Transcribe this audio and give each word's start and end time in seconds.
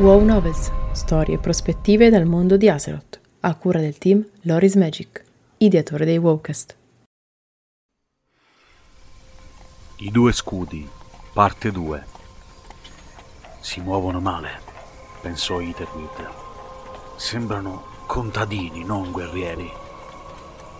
WoW 0.00 0.24
Novels, 0.24 0.72
storie 0.92 1.34
e 1.34 1.38
prospettive 1.38 2.08
dal 2.08 2.24
mondo 2.24 2.56
di 2.56 2.70
Azeroth, 2.70 3.20
a 3.40 3.54
cura 3.54 3.80
del 3.80 3.98
team 3.98 4.26
Loris 4.44 4.74
Magic, 4.76 5.22
ideatore 5.58 6.06
dei 6.06 6.16
Wowcast. 6.16 6.74
I 9.96 10.10
due 10.10 10.32
scudi, 10.32 10.88
parte 11.34 11.70
2. 11.70 12.04
Si 13.60 13.82
muovono 13.82 14.20
male, 14.20 14.62
pensò 15.20 15.60
Itherwood. 15.60 16.28
Sembrano 17.16 17.82
contadini, 18.06 18.82
non 18.82 19.10
guerrieri. 19.10 19.70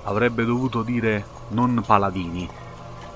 Avrebbe 0.04 0.46
dovuto 0.46 0.82
dire 0.82 1.26
non 1.48 1.82
paladini, 1.84 2.48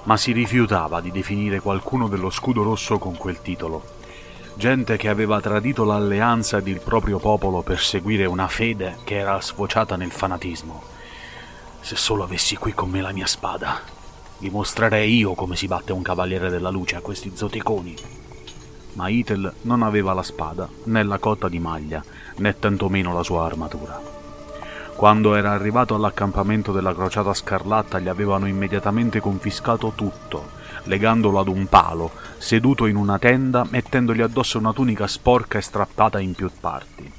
ma 0.02 0.18
si 0.18 0.32
rifiutava 0.32 1.00
di 1.00 1.10
definire 1.10 1.60
qualcuno 1.60 2.08
dello 2.08 2.28
scudo 2.28 2.62
rosso 2.62 2.98
con 2.98 3.16
quel 3.16 3.40
titolo. 3.40 3.93
Gente 4.56 4.96
che 4.96 5.08
aveva 5.08 5.40
tradito 5.40 5.82
l'alleanza 5.84 6.58
ed 6.58 6.68
il 6.68 6.80
proprio 6.80 7.18
popolo 7.18 7.62
per 7.62 7.80
seguire 7.80 8.24
una 8.24 8.46
fede 8.46 8.98
che 9.02 9.16
era 9.16 9.40
sfociata 9.40 9.96
nel 9.96 10.12
fanatismo. 10.12 10.80
Se 11.80 11.96
solo 11.96 12.22
avessi 12.22 12.56
qui 12.56 12.72
con 12.72 12.88
me 12.88 13.00
la 13.00 13.10
mia 13.10 13.26
spada, 13.26 13.80
dimostrerei 14.38 15.16
io 15.16 15.34
come 15.34 15.56
si 15.56 15.66
batte 15.66 15.92
un 15.92 16.02
cavaliere 16.02 16.50
della 16.50 16.70
luce 16.70 16.94
a 16.94 17.00
questi 17.00 17.32
zoticoni. 17.34 17.96
Ma 18.92 19.08
Itel 19.08 19.52
non 19.62 19.82
aveva 19.82 20.12
la 20.12 20.22
spada, 20.22 20.68
né 20.84 21.02
la 21.02 21.18
cotta 21.18 21.48
di 21.48 21.58
maglia, 21.58 22.02
né 22.36 22.56
tantomeno 22.56 23.12
la 23.12 23.24
sua 23.24 23.44
armatura. 23.44 24.00
Quando 24.94 25.34
era 25.34 25.50
arrivato 25.50 25.96
all'accampamento 25.96 26.70
della 26.70 26.94
Crociata 26.94 27.34
Scarlatta 27.34 27.98
gli 27.98 28.08
avevano 28.08 28.46
immediatamente 28.46 29.18
confiscato 29.18 29.92
tutto, 29.96 30.62
legandolo 30.84 31.38
ad 31.38 31.48
un 31.48 31.66
palo, 31.66 32.12
seduto 32.38 32.86
in 32.86 32.96
una 32.96 33.18
tenda, 33.18 33.66
mettendogli 33.68 34.20
addosso 34.20 34.58
una 34.58 34.72
tunica 34.72 35.06
sporca 35.06 35.58
e 35.58 35.62
strappata 35.62 36.18
in 36.20 36.34
più 36.34 36.50
parti. 36.58 37.12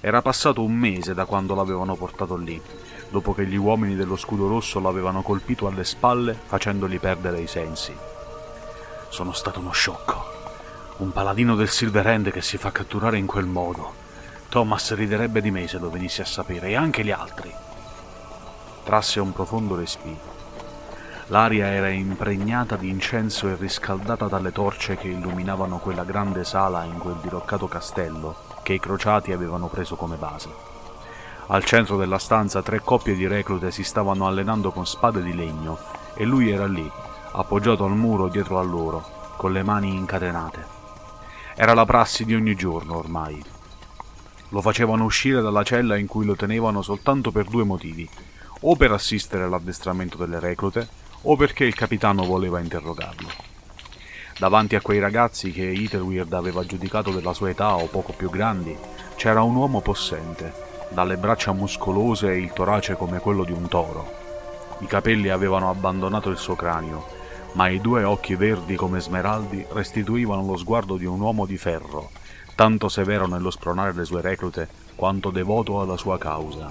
Era 0.00 0.22
passato 0.22 0.62
un 0.62 0.74
mese 0.74 1.14
da 1.14 1.24
quando 1.24 1.54
l'avevano 1.54 1.96
portato 1.96 2.36
lì, 2.36 2.60
dopo 3.08 3.34
che 3.34 3.46
gli 3.46 3.56
uomini 3.56 3.96
dello 3.96 4.16
scudo 4.16 4.46
rosso 4.48 4.80
l'avevano 4.80 5.22
colpito 5.22 5.66
alle 5.66 5.84
spalle 5.84 6.38
facendogli 6.46 7.00
perdere 7.00 7.40
i 7.40 7.46
sensi. 7.46 7.94
Sono 9.08 9.32
stato 9.32 9.60
uno 9.60 9.72
sciocco. 9.72 10.34
Un 10.98 11.12
paladino 11.12 11.54
del 11.56 11.68
Silverhand 11.68 12.30
che 12.30 12.42
si 12.42 12.56
fa 12.56 12.72
catturare 12.72 13.18
in 13.18 13.26
quel 13.26 13.46
modo 13.46 14.04
Thomas 14.48 14.94
riderebbe 14.94 15.40
di 15.40 15.50
me 15.50 15.66
se 15.66 15.78
lo 15.78 15.90
venissi 15.90 16.20
a 16.20 16.24
sapere, 16.24 16.68
e 16.68 16.76
anche 16.76 17.04
gli 17.04 17.10
altri. 17.10 17.52
Trasse 18.84 19.20
un 19.20 19.32
profondo 19.32 19.74
respiro. 19.74 20.35
L'aria 21.28 21.66
era 21.66 21.88
impregnata 21.88 22.76
di 22.76 22.88
incenso 22.88 23.48
e 23.48 23.56
riscaldata 23.56 24.26
dalle 24.26 24.52
torce 24.52 24.96
che 24.96 25.08
illuminavano 25.08 25.78
quella 25.78 26.04
grande 26.04 26.44
sala 26.44 26.84
in 26.84 26.98
quel 26.98 27.16
diroccato 27.20 27.66
castello 27.66 28.36
che 28.62 28.74
i 28.74 28.80
crociati 28.80 29.32
avevano 29.32 29.66
preso 29.66 29.96
come 29.96 30.16
base. 30.16 30.48
Al 31.48 31.64
centro 31.64 31.96
della 31.96 32.18
stanza 32.18 32.62
tre 32.62 32.80
coppie 32.80 33.16
di 33.16 33.26
reclute 33.26 33.72
si 33.72 33.82
stavano 33.82 34.26
allenando 34.26 34.70
con 34.70 34.86
spade 34.86 35.20
di 35.20 35.34
legno 35.34 35.78
e 36.14 36.24
lui 36.24 36.50
era 36.50 36.66
lì, 36.66 36.88
appoggiato 37.32 37.84
al 37.84 37.96
muro 37.96 38.28
dietro 38.28 38.60
a 38.60 38.62
loro, 38.62 39.34
con 39.36 39.52
le 39.52 39.64
mani 39.64 39.94
incatenate. 39.94 40.64
Era 41.56 41.74
la 41.74 41.84
prassi 41.84 42.24
di 42.24 42.34
ogni 42.34 42.54
giorno 42.54 42.96
ormai, 42.96 43.42
lo 44.50 44.60
facevano 44.60 45.04
uscire 45.04 45.40
dalla 45.40 45.64
cella 45.64 45.96
in 45.96 46.06
cui 46.06 46.24
lo 46.24 46.36
tenevano 46.36 46.82
soltanto 46.82 47.32
per 47.32 47.46
due 47.46 47.64
motivi, 47.64 48.08
o 48.60 48.76
per 48.76 48.92
assistere 48.92 49.42
all'addestramento 49.42 50.16
delle 50.16 50.38
reclute, 50.38 50.88
o 51.28 51.36
perché 51.36 51.64
il 51.64 51.74
capitano 51.74 52.24
voleva 52.24 52.60
interrogarlo. 52.60 53.28
Davanti 54.38 54.76
a 54.76 54.80
quei 54.80 54.98
ragazzi 54.98 55.50
che 55.50 55.70
Ethelweird 55.70 56.32
aveva 56.32 56.64
giudicato 56.64 57.10
della 57.10 57.32
sua 57.32 57.50
età 57.50 57.76
o 57.76 57.86
poco 57.86 58.12
più 58.12 58.30
grandi, 58.30 58.76
c'era 59.16 59.42
un 59.42 59.56
uomo 59.56 59.80
possente, 59.80 60.52
dalle 60.90 61.16
braccia 61.16 61.52
muscolose 61.52 62.30
e 62.30 62.38
il 62.38 62.52
torace 62.52 62.94
come 62.94 63.18
quello 63.18 63.44
di 63.44 63.52
un 63.52 63.66
toro. 63.66 64.24
I 64.80 64.86
capelli 64.86 65.30
avevano 65.30 65.70
abbandonato 65.70 66.28
il 66.28 66.36
suo 66.36 66.54
cranio, 66.54 67.06
ma 67.52 67.68
i 67.68 67.80
due 67.80 68.04
occhi 68.04 68.34
verdi 68.34 68.76
come 68.76 69.00
smeraldi 69.00 69.66
restituivano 69.70 70.44
lo 70.44 70.56
sguardo 70.56 70.96
di 70.96 71.06
un 71.06 71.18
uomo 71.18 71.46
di 71.46 71.56
ferro, 71.56 72.10
tanto 72.54 72.88
severo 72.88 73.26
nello 73.26 73.50
spronare 73.50 73.94
le 73.94 74.04
sue 74.04 74.20
reclute 74.20 74.68
quanto 74.94 75.30
devoto 75.30 75.80
alla 75.80 75.96
sua 75.96 76.18
causa. 76.18 76.70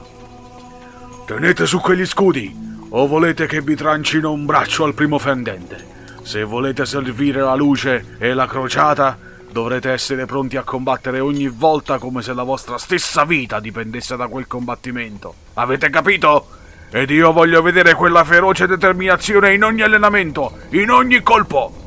Tenete 1.25 1.65
su 1.65 1.79
quegli 1.81 2.05
scudi, 2.05 2.64
o 2.89 3.07
volete 3.07 3.45
che 3.47 3.61
vi 3.61 3.75
trancino 3.75 4.31
un 4.31 4.45
braccio 4.45 4.83
al 4.83 4.93
primo 4.93 5.19
fendente. 5.19 5.93
Se 6.21 6.43
volete 6.43 6.85
servire 6.85 7.41
la 7.41 7.55
luce 7.55 8.15
e 8.17 8.33
la 8.33 8.47
crociata, 8.47 9.17
dovrete 9.51 9.91
essere 9.91 10.25
pronti 10.25 10.57
a 10.57 10.63
combattere 10.63 11.19
ogni 11.19 11.47
volta 11.47 11.97
come 11.97 12.21
se 12.21 12.33
la 12.33 12.43
vostra 12.43 12.77
stessa 12.77 13.23
vita 13.25 13.59
dipendesse 13.59 14.15
da 14.15 14.27
quel 14.27 14.47
combattimento. 14.47 15.33
Avete 15.53 15.89
capito? 15.89 16.47
Ed 16.91 17.09
io 17.09 17.31
voglio 17.31 17.61
vedere 17.61 17.93
quella 17.93 18.23
feroce 18.23 18.67
determinazione 18.67 19.53
in 19.53 19.63
ogni 19.63 19.81
allenamento, 19.81 20.57
in 20.71 20.89
ogni 20.89 21.21
colpo. 21.21 21.83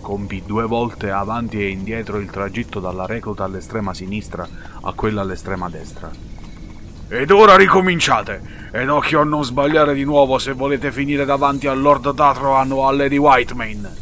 Compì 0.00 0.42
due 0.46 0.64
volte 0.64 1.10
avanti 1.10 1.60
e 1.60 1.68
indietro 1.68 2.18
il 2.18 2.30
tragitto 2.30 2.80
dalla 2.80 3.06
recluta 3.06 3.44
all'estrema 3.44 3.92
sinistra 3.92 4.46
a 4.82 4.92
quella 4.92 5.22
all'estrema 5.22 5.68
destra. 5.68 6.10
Ed 7.08 7.30
ora 7.30 7.56
ricominciate, 7.56 8.68
ed 8.72 8.88
occhio 8.88 9.20
a 9.20 9.24
non 9.24 9.44
sbagliare 9.44 9.94
di 9.94 10.02
nuovo 10.02 10.38
se 10.38 10.54
volete 10.54 10.90
finire 10.90 11.24
davanti 11.24 11.68
al 11.68 11.80
Lord 11.80 12.12
Datrohan 12.12 12.72
o 12.72 12.88
a 12.88 12.90
Lady 12.90 13.16
Whitemane. 13.16 13.94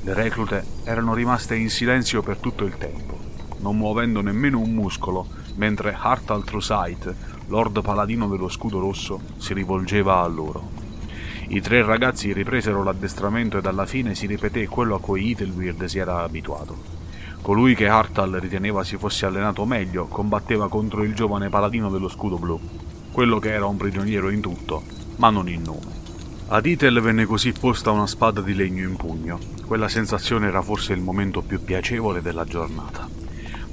Le 0.00 0.14
reclute 0.14 0.64
erano 0.84 1.12
rimaste 1.12 1.54
in 1.54 1.68
silenzio 1.68 2.22
per 2.22 2.38
tutto 2.38 2.64
il 2.64 2.78
tempo, 2.78 3.18
non 3.58 3.76
muovendo 3.76 4.22
nemmeno 4.22 4.58
un 4.58 4.72
muscolo, 4.72 5.26
mentre 5.56 5.94
Hartal 6.00 6.44
Trusight, 6.44 7.14
Lord 7.48 7.82
Paladino 7.82 8.26
dello 8.26 8.48
Scudo 8.48 8.80
Rosso, 8.80 9.20
si 9.36 9.52
rivolgeva 9.52 10.22
a 10.22 10.26
loro. 10.26 10.70
I 11.48 11.60
tre 11.60 11.82
ragazzi 11.82 12.32
ripresero 12.32 12.82
l'addestramento 12.82 13.58
ed 13.58 13.66
alla 13.66 13.84
fine 13.84 14.14
si 14.14 14.24
ripeté 14.24 14.66
quello 14.66 14.94
a 14.94 15.00
cui 15.00 15.32
Ethelweird 15.32 15.84
si 15.84 15.98
era 15.98 16.22
abituato. 16.22 17.02
Colui 17.44 17.74
che 17.74 17.88
Hartal 17.88 18.32
riteneva 18.40 18.84
si 18.84 18.96
fosse 18.96 19.26
allenato 19.26 19.66
meglio 19.66 20.06
combatteva 20.06 20.70
contro 20.70 21.02
il 21.02 21.14
giovane 21.14 21.50
paladino 21.50 21.90
dello 21.90 22.08
scudo 22.08 22.38
blu, 22.38 22.58
quello 23.12 23.38
che 23.38 23.52
era 23.52 23.66
un 23.66 23.76
prigioniero 23.76 24.30
in 24.30 24.40
tutto, 24.40 24.82
ma 25.16 25.28
non 25.28 25.50
in 25.50 25.60
nome. 25.60 25.92
Ad 26.48 26.64
Ethel 26.64 27.02
venne 27.02 27.26
così 27.26 27.52
posta 27.52 27.90
una 27.90 28.06
spada 28.06 28.40
di 28.40 28.54
legno 28.54 28.88
in 28.88 28.96
pugno. 28.96 29.38
Quella 29.66 29.88
sensazione 29.88 30.46
era 30.46 30.62
forse 30.62 30.94
il 30.94 31.02
momento 31.02 31.42
più 31.42 31.62
piacevole 31.62 32.22
della 32.22 32.46
giornata 32.46 33.06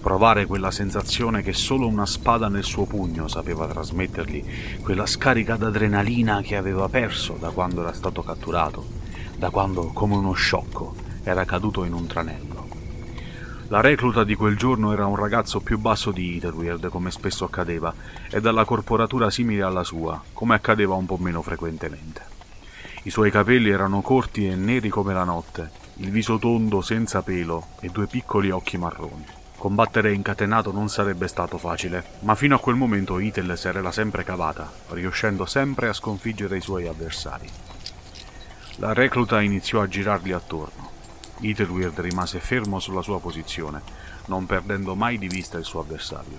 provare 0.01 0.47
quella 0.47 0.71
sensazione 0.71 1.41
che 1.41 1.53
solo 1.53 1.87
una 1.87 2.07
spada 2.07 2.49
nel 2.49 2.63
suo 2.63 2.85
pugno 2.85 3.29
sapeva 3.29 3.67
trasmettergli, 3.67 4.43
quella 4.81 5.05
scarica 5.05 5.55
d'adrenalina 5.55 6.41
che 6.41 6.57
aveva 6.57 6.89
perso 6.89 7.37
da 7.39 7.51
quando 7.51 7.81
era 7.81 7.93
stato 7.93 8.21
catturato, 8.23 8.83
da 9.37 9.49
quando, 9.51 9.91
come 9.93 10.15
uno 10.15 10.33
sciocco, 10.33 10.95
era 11.23 11.45
caduto 11.45 11.85
in 11.85 11.93
un 11.93 12.07
tranello. 12.07 12.50
La 13.71 13.79
recluta 13.79 14.25
di 14.25 14.35
quel 14.35 14.57
giorno 14.57 14.91
era 14.91 15.05
un 15.05 15.15
ragazzo 15.15 15.61
più 15.61 15.79
basso 15.79 16.11
di 16.11 16.35
Etherweird, 16.35 16.89
come 16.89 17.09
spesso 17.09 17.45
accadeva, 17.45 17.93
e 18.29 18.41
dalla 18.41 18.65
corporatura 18.65 19.29
simile 19.29 19.61
alla 19.61 19.85
sua, 19.85 20.21
come 20.33 20.55
accadeva 20.55 20.95
un 20.95 21.05
po' 21.05 21.15
meno 21.15 21.41
frequentemente. 21.41 22.21
I 23.03 23.09
suoi 23.09 23.31
capelli 23.31 23.69
erano 23.69 24.01
corti 24.01 24.45
e 24.45 24.55
neri 24.55 24.89
come 24.89 25.13
la 25.13 25.23
notte, 25.23 25.71
il 25.99 26.11
viso 26.11 26.37
tondo 26.37 26.81
senza 26.81 27.21
pelo 27.21 27.67
e 27.79 27.87
due 27.87 28.07
piccoli 28.07 28.51
occhi 28.51 28.77
marroni. 28.77 29.23
Combattere 29.55 30.11
incatenato 30.11 30.73
non 30.73 30.89
sarebbe 30.89 31.29
stato 31.29 31.57
facile, 31.57 32.03
ma 32.23 32.35
fino 32.35 32.55
a 32.55 32.59
quel 32.59 32.75
momento 32.75 33.19
Itel 33.19 33.57
se 33.57 33.71
l'era 33.71 33.93
sempre 33.93 34.25
cavata, 34.25 34.69
riuscendo 34.89 35.45
sempre 35.45 35.87
a 35.87 35.93
sconfiggere 35.93 36.57
i 36.57 36.61
suoi 36.61 36.87
avversari. 36.87 37.47
La 38.79 38.91
recluta 38.91 39.39
iniziò 39.39 39.79
a 39.79 39.87
girargli 39.87 40.33
attorno. 40.33 40.99
Itelweird 41.41 41.99
rimase 41.99 42.39
fermo 42.39 42.79
sulla 42.79 43.01
sua 43.01 43.19
posizione, 43.19 43.81
non 44.27 44.45
perdendo 44.45 44.95
mai 44.95 45.17
di 45.17 45.27
vista 45.27 45.57
il 45.57 45.65
suo 45.65 45.79
avversario. 45.79 46.35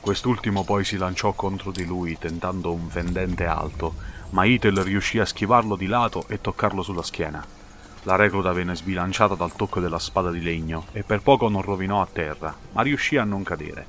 Quest'ultimo 0.00 0.64
poi 0.64 0.84
si 0.84 0.96
lanciò 0.96 1.32
contro 1.32 1.70
di 1.70 1.84
lui 1.84 2.16
tentando 2.18 2.72
un 2.72 2.88
fendente 2.88 3.44
alto, 3.44 3.94
ma 4.30 4.44
Itel 4.44 4.78
riuscì 4.82 5.18
a 5.18 5.26
schivarlo 5.26 5.76
di 5.76 5.86
lato 5.86 6.24
e 6.28 6.40
toccarlo 6.40 6.82
sulla 6.82 7.02
schiena. 7.02 7.44
La 8.04 8.16
recluta 8.16 8.52
venne 8.52 8.74
sbilanciata 8.74 9.34
dal 9.34 9.52
tocco 9.54 9.80
della 9.80 9.98
spada 9.98 10.30
di 10.30 10.40
legno 10.40 10.86
e 10.92 11.02
per 11.02 11.20
poco 11.20 11.48
non 11.50 11.60
rovinò 11.60 12.00
a 12.00 12.08
terra, 12.10 12.56
ma 12.72 12.80
riuscì 12.80 13.18
a 13.18 13.24
non 13.24 13.42
cadere. 13.42 13.86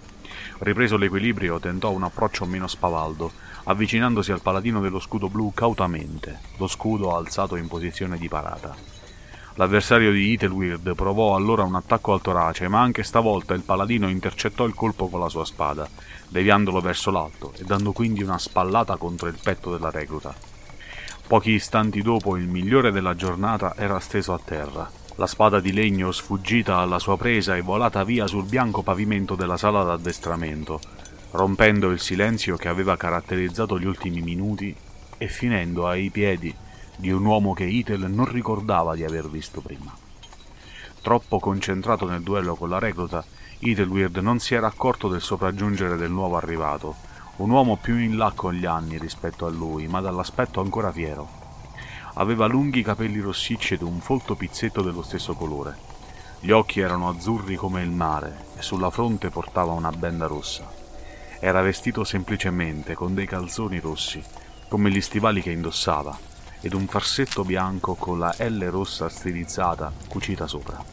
Ripreso 0.60 0.98
l'equilibrio, 0.98 1.60
tentò 1.60 1.92
un 1.92 2.04
approccio 2.04 2.46
meno 2.46 2.68
spavaldo, 2.68 3.32
avvicinandosi 3.64 4.34
al 4.34 4.42
paladino 4.42 4.82
dello 4.82 5.00
scudo 5.00 5.30
blu 5.30 5.54
cautamente, 5.54 6.40
lo 6.58 6.68
scudo 6.68 7.16
alzato 7.16 7.56
in 7.56 7.68
posizione 7.68 8.18
di 8.18 8.28
parata. 8.28 8.99
L'avversario 9.56 10.12
di 10.12 10.34
Ethelweird 10.34 10.96
provò 10.96 11.36
allora 11.36 11.64
un 11.64 11.76
attacco 11.76 12.14
al 12.14 12.22
torace, 12.22 12.68
ma 12.68 12.80
anche 12.82 13.04
stavolta 13.04 13.54
il 13.54 13.62
paladino 13.62 14.08
intercettò 14.08 14.66
il 14.66 14.74
colpo 14.74 15.10
con 15.10 15.20
la 15.20 15.30
sua 15.30 15.44
spada, 15.44 15.88
deviandolo 16.28 16.80
verso 16.80 17.12
l'alto 17.12 17.54
e 17.58 17.64
dando 17.66 17.92
quindi 17.92 18.24
una 18.24 18.38
spallata 18.38 18.96
contro 18.96 19.28
il 19.28 19.38
petto 19.42 19.72
della 19.72 19.90
recluta. 19.90 20.34
Pochi 21.28 21.52
istanti 21.52 22.02
dopo 22.02 22.38
il 22.38 22.48
migliore 22.48 22.92
della 22.92 23.16
giornata 23.16 23.76
era 23.76 24.00
steso 24.00 24.34
a 24.34 24.40
terra, 24.44 24.90
La 25.20 25.28
spada 25.28 25.60
di 25.60 25.74
legno 25.74 26.14
sfuggita 26.14 26.78
alla 26.78 26.98
sua 26.98 27.18
presa 27.18 27.58
è 27.58 27.62
volata 27.62 28.06
via 28.06 28.26
sul 28.26 28.46
bianco 28.46 28.84
pavimento 28.84 29.36
della 29.36 29.58
sala 29.58 29.84
d'addestramento, 29.84 30.80
rompendo 31.32 31.90
il 31.90 32.00
silenzio 32.00 32.56
che 32.56 32.70
aveva 32.70 32.96
caratterizzato 32.96 33.78
gli 33.78 33.86
ultimi 33.86 34.22
minuti 34.22 34.74
e 35.18 35.28
finendo 35.28 35.90
ai 35.90 36.10
piedi 36.10 36.56
di 37.00 37.12
un 37.12 37.24
uomo 37.24 37.54
che 37.54 37.64
Itel 37.64 38.12
non 38.12 38.26
ricordava 38.26 38.94
di 38.94 39.06
aver 39.06 39.30
visto 39.30 39.62
prima. 39.62 39.96
Troppo 41.02 41.40
concentrato 41.40 42.06
nel 42.06 42.22
duello 42.22 42.56
con 42.56 42.68
la 42.68 42.78
recluta, 42.78 43.24
Idelweird 43.60 44.18
non 44.18 44.40
si 44.40 44.54
era 44.54 44.68
accorto 44.68 45.08
del 45.08 45.22
sopraggiungere 45.22 45.96
del 45.96 46.12
nuovo 46.12 46.36
arrivato, 46.36 46.96
un 47.38 47.52
uomo 47.52 47.78
più 47.78 47.96
in 47.96 48.18
là 48.18 48.34
con 48.36 48.54
gli 48.54 48.66
anni 48.66 48.98
rispetto 48.98 49.46
a 49.46 49.50
lui, 49.50 49.88
ma 49.88 50.02
dall'aspetto 50.02 50.60
ancora 50.60 50.92
fiero. 50.92 51.26
Aveva 52.16 52.48
lunghi 52.48 52.84
capelli 52.84 53.22
rossicci 53.22 53.76
ed 53.76 53.82
un 53.82 54.02
folto 54.02 54.36
pizzetto 54.36 54.82
dello 54.82 55.02
stesso 55.02 55.36
colore. 55.36 55.78
Gli 56.42 56.52
occhi 56.52 56.82
erano 56.82 57.08
azzurri 57.08 57.56
come 57.56 57.82
il 57.82 57.92
mare 57.92 58.48
e 58.58 58.62
sulla 58.62 58.90
fronte 58.90 59.30
portava 59.30 59.72
una 59.72 59.92
benda 59.92 60.28
rossa. 60.28 60.70
Era 61.40 61.62
vestito 61.62 62.04
semplicemente 62.04 62.94
con 62.94 63.14
dei 63.14 63.26
calzoni 63.26 63.80
rossi, 63.80 64.22
come 64.68 64.90
gli 64.90 65.00
stivali 65.00 65.42
che 65.42 65.52
indossava, 65.52 66.28
ed 66.62 66.74
un 66.74 66.88
farsetto 66.88 67.44
bianco 67.44 67.96
con 67.96 68.20
la 68.20 68.34
L 68.38 68.64
rossa 68.70 69.10
stilizzata 69.10 69.92
cucita 70.08 70.48
sopra. 70.48 70.84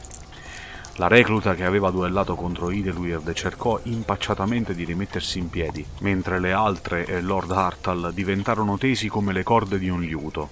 La 0.99 1.09
recluta 1.09 1.55
che 1.55 1.65
aveva 1.65 1.91
duellato 1.91 2.37
contro 2.37 2.71
Idelweird 2.71 3.31
cercò 3.35 3.79
impacciatamente 3.83 4.75
di 4.75 4.85
rimettersi 4.85 5.39
in 5.39 5.51
piedi, 5.51 5.85
mentre 6.01 6.41
le 6.41 6.53
altre 6.53 7.05
e 7.05 7.21
Lord 7.21 7.51
Hartal 7.51 8.13
diventarono 8.15 8.79
tesi 8.79 9.09
come 9.09 9.35
le 9.35 9.43
corde 9.43 9.79
di 9.79 9.91
un 9.91 10.01
liuto. 10.01 10.49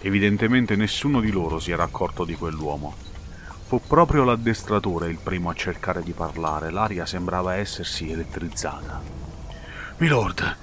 Evidentemente 0.00 0.74
nessuno 0.74 1.20
di 1.20 1.30
loro 1.30 1.60
si 1.60 1.70
era 1.70 1.84
accorto 1.84 2.24
di 2.24 2.34
quell'uomo. 2.34 2.94
Fu 3.66 3.80
proprio 3.86 4.24
l'addestratore 4.24 5.08
il 5.08 5.18
primo 5.22 5.48
a 5.48 5.54
cercare 5.54 6.02
di 6.02 6.12
parlare, 6.12 6.70
l'aria 6.70 7.06
sembrava 7.06 7.54
essersi 7.54 8.10
elettrizzata. 8.10 9.00
Milord, 9.98 10.56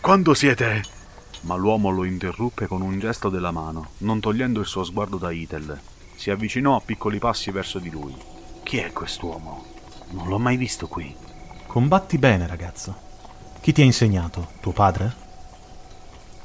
quando 0.00 0.34
siete... 0.34 0.97
Ma 1.42 1.54
l'uomo 1.54 1.90
lo 1.90 2.04
interruppe 2.04 2.66
con 2.66 2.82
un 2.82 2.98
gesto 2.98 3.28
della 3.28 3.50
mano, 3.50 3.90
non 3.98 4.20
togliendo 4.20 4.60
il 4.60 4.66
suo 4.66 4.84
sguardo 4.84 5.16
da 5.16 5.30
Itel. 5.30 5.78
Si 6.14 6.30
avvicinò 6.30 6.76
a 6.76 6.82
piccoli 6.84 7.18
passi 7.18 7.50
verso 7.50 7.78
di 7.78 7.90
lui. 7.90 8.14
Chi 8.62 8.78
è 8.78 8.92
quest'uomo? 8.92 9.64
Non 10.10 10.28
l'ho 10.28 10.38
mai 10.38 10.56
visto 10.56 10.88
qui. 10.88 11.14
Combatti 11.66 12.18
bene, 12.18 12.46
ragazzo. 12.46 12.94
Chi 13.60 13.72
ti 13.72 13.82
ha 13.82 13.84
insegnato? 13.84 14.48
Tuo 14.60 14.72
padre? 14.72 15.26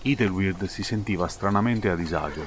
Idelweird 0.04 0.66
si 0.66 0.84
sentiva 0.84 1.28
stranamente 1.28 1.90
a 1.90 1.95
disagio. 1.95 2.45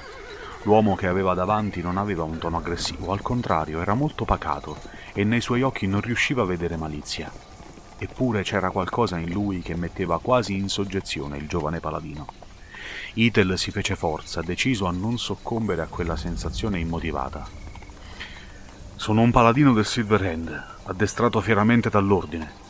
L'uomo 0.62 0.94
che 0.94 1.06
aveva 1.06 1.32
davanti 1.34 1.81
non 1.81 1.96
aveva 1.96 2.25
un 2.25 2.38
tono 2.38 2.58
aggressivo, 2.58 3.12
al 3.12 3.22
contrario, 3.22 3.81
era 3.81 3.94
molto 3.94 4.25
pacato 4.25 4.76
e 5.12 5.25
nei 5.25 5.40
suoi 5.40 5.62
occhi 5.62 5.87
non 5.87 6.00
riusciva 6.00 6.43
a 6.43 6.46
vedere 6.46 6.76
malizia. 6.76 7.32
Eppure 7.98 8.43
c'era 8.43 8.70
qualcosa 8.70 9.16
in 9.16 9.31
lui 9.31 9.60
che 9.62 9.75
metteva 9.75 10.19
quasi 10.19 10.54
in 10.54 10.69
soggezione 10.69 11.38
il 11.38 11.48
giovane 11.48 11.81
paladino. 11.81 12.26
Itel 13.14 13.56
si 13.56 13.70
fece 13.70 13.96
forza, 13.96 14.43
deciso 14.43 14.84
a 14.84 14.90
non 14.90 15.16
soccombere 15.16 15.81
a 15.81 15.87
quella 15.87 16.16
sensazione 16.16 16.78
immotivata. 16.78 17.48
Sono 18.94 19.22
un 19.22 19.31
paladino 19.31 19.72
del 19.72 19.87
Silverhand, 19.87 20.64
addestrato 20.84 21.40
fieramente 21.40 21.88
dall'ordine. 21.88 22.64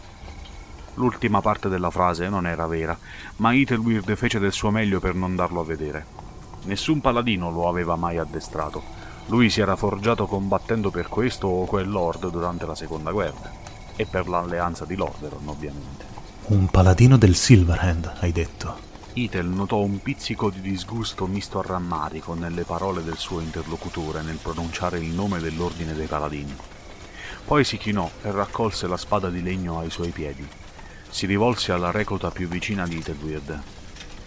L'ultima 0.94 1.40
parte 1.40 1.69
della 1.69 1.90
frase 1.90 2.28
non 2.28 2.46
era 2.46 2.67
vera, 2.67 2.96
ma 3.37 3.52
Ethelweird 3.52 4.14
fece 4.14 4.38
del 4.38 4.52
suo 4.52 4.70
meglio 4.70 5.00
per 5.00 5.14
non 5.14 5.34
darlo 5.34 5.61
a 5.61 5.64
vedere. 5.64 6.06
Nessun 6.64 7.00
paladino 7.00 7.50
lo 7.50 7.69
aveva 7.69 7.96
mai 7.96 8.19
addestrato. 8.19 8.82
Lui 9.26 9.50
si 9.50 9.61
era 9.61 9.75
forgiato 9.75 10.26
combattendo 10.26 10.90
per 10.90 11.08
questo 11.08 11.49
o 11.49 11.64
quel 11.64 11.90
lord 11.90 12.31
durante 12.31 12.64
la 12.64 12.76
seconda 12.76 13.11
guerra. 13.11 13.65
E 13.96 14.04
per 14.04 14.28
l'alleanza 14.28 14.84
di 14.84 14.94
Lordaeron, 14.94 15.48
ovviamente. 15.48 16.04
Un 16.48 16.69
paladino 16.69 17.16
del 17.16 17.34
Silverhand, 17.34 18.19
hai 18.20 18.31
detto. 18.31 18.84
Itel 19.14 19.46
notò 19.46 19.78
un 19.78 20.02
pizzico 20.02 20.50
di 20.50 20.60
disgusto 20.60 21.26
misto 21.26 21.58
a 21.58 21.64
rammarico 21.66 22.34
nelle 22.34 22.64
parole 22.64 23.02
del 23.02 23.16
suo 23.16 23.40
interlocutore 23.40 24.20
nel 24.20 24.37
pronunciare 24.37 24.98
il 24.98 25.08
nome 25.08 25.40
dell'ordine 25.40 25.94
dei 25.94 26.06
paladini. 26.06 26.54
Poi 27.46 27.64
si 27.64 27.78
chinò 27.78 28.10
e 28.22 28.31
raccolse 28.31 28.87
la 28.87 28.98
spada 28.98 29.31
di 29.31 29.43
legno 29.43 29.78
ai 29.78 29.90
suoi 29.90 30.10
piedi. 30.10 30.46
Si 31.08 31.25
rivolse 31.25 31.72
alla 31.72 31.90
recluta 31.90 32.31
più 32.31 32.46
vicina 32.46 32.87
di 32.87 32.99
Itelweird. 32.99 33.62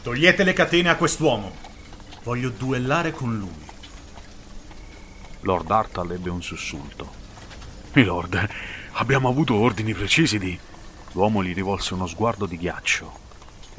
Togliete 0.02 0.44
le 0.44 0.54
catene 0.54 0.90
a 0.90 0.96
quest'uomo. 0.96 1.52
Voglio 2.24 2.50
duellare 2.50 3.12
con 3.12 3.38
lui. 3.38 3.68
Lord 5.42 5.70
Artal 5.70 6.12
ebbe 6.12 6.30
un 6.32 6.42
sussulto. 6.42 7.08
Milord, 7.94 8.50
abbiamo 9.00 9.30
avuto 9.30 9.56
ordini 9.56 9.94
precisi 9.94 10.38
di... 10.38 10.58
L'uomo 11.14 11.44
gli 11.44 11.54
rivolse 11.54 11.94
uno 11.94 12.06
sguardo 12.06 12.46
di 12.46 12.58
ghiaccio 12.58 13.28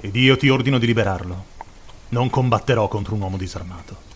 ed 0.01 0.17
io 0.17 0.37
ti 0.37 0.49
ordino 0.49 0.79
di 0.79 0.87
liberarlo. 0.87 1.45
Non 2.09 2.29
combatterò 2.31 2.89
contro 2.89 3.15
un 3.15 3.21
uomo 3.21 3.37
disarmato. 3.37 4.09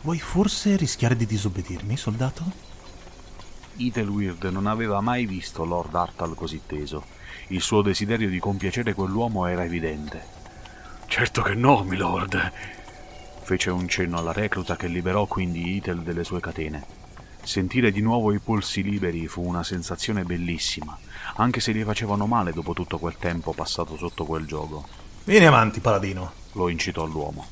Vuoi 0.00 0.18
forse 0.18 0.76
rischiare 0.76 1.14
di 1.14 1.26
disobbedirmi, 1.26 1.96
soldato? 1.96 2.42
Ethelweird 3.76 4.44
non 4.44 4.66
aveva 4.66 5.00
mai 5.00 5.26
visto 5.26 5.64
Lord 5.64 5.94
Artal 5.94 6.34
così 6.34 6.62
teso. 6.66 7.04
Il 7.48 7.60
suo 7.60 7.82
desiderio 7.82 8.28
di 8.28 8.38
compiacere 8.38 8.94
quell'uomo 8.94 9.46
era 9.46 9.64
evidente. 9.64 10.24
Certo 11.06 11.42
che 11.42 11.54
no, 11.54 11.84
milord. 11.84 12.52
Fece 13.42 13.70
un 13.70 13.86
cenno 13.88 14.18
alla 14.18 14.32
recluta 14.32 14.74
che 14.74 14.88
liberò 14.88 15.26
quindi 15.26 15.76
Ethel 15.76 16.00
delle 16.00 16.24
sue 16.24 16.40
catene. 16.40 17.03
Sentire 17.44 17.92
di 17.92 18.00
nuovo 18.00 18.32
i 18.32 18.38
polsi 18.38 18.82
liberi 18.82 19.28
fu 19.28 19.46
una 19.46 19.62
sensazione 19.62 20.24
bellissima, 20.24 20.98
anche 21.36 21.60
se 21.60 21.74
gli 21.74 21.82
facevano 21.82 22.26
male 22.26 22.52
dopo 22.52 22.72
tutto 22.72 22.98
quel 22.98 23.16
tempo 23.18 23.52
passato 23.52 23.98
sotto 23.98 24.24
quel 24.24 24.46
gioco. 24.46 24.86
Vieni 25.24 25.44
avanti, 25.44 25.80
paladino, 25.80 26.32
lo 26.52 26.70
incitò 26.70 27.04
l'uomo. 27.04 27.46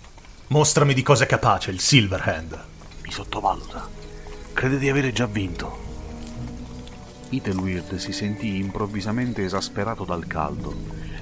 Mostrami 0.48 0.94
di 0.94 1.02
cosa 1.02 1.24
è 1.24 1.26
capace 1.26 1.70
il 1.70 1.78
Silverhand. 1.78 2.64
Mi 3.02 3.12
sottovaluta. 3.12 3.86
Crede 4.54 4.78
di 4.78 4.88
avere 4.88 5.12
già 5.12 5.26
vinto. 5.26 5.78
Ethelweird 7.28 7.96
si 7.96 8.12
sentì 8.12 8.56
improvvisamente 8.56 9.44
esasperato 9.44 10.04
dal 10.04 10.26
caldo. 10.26 10.74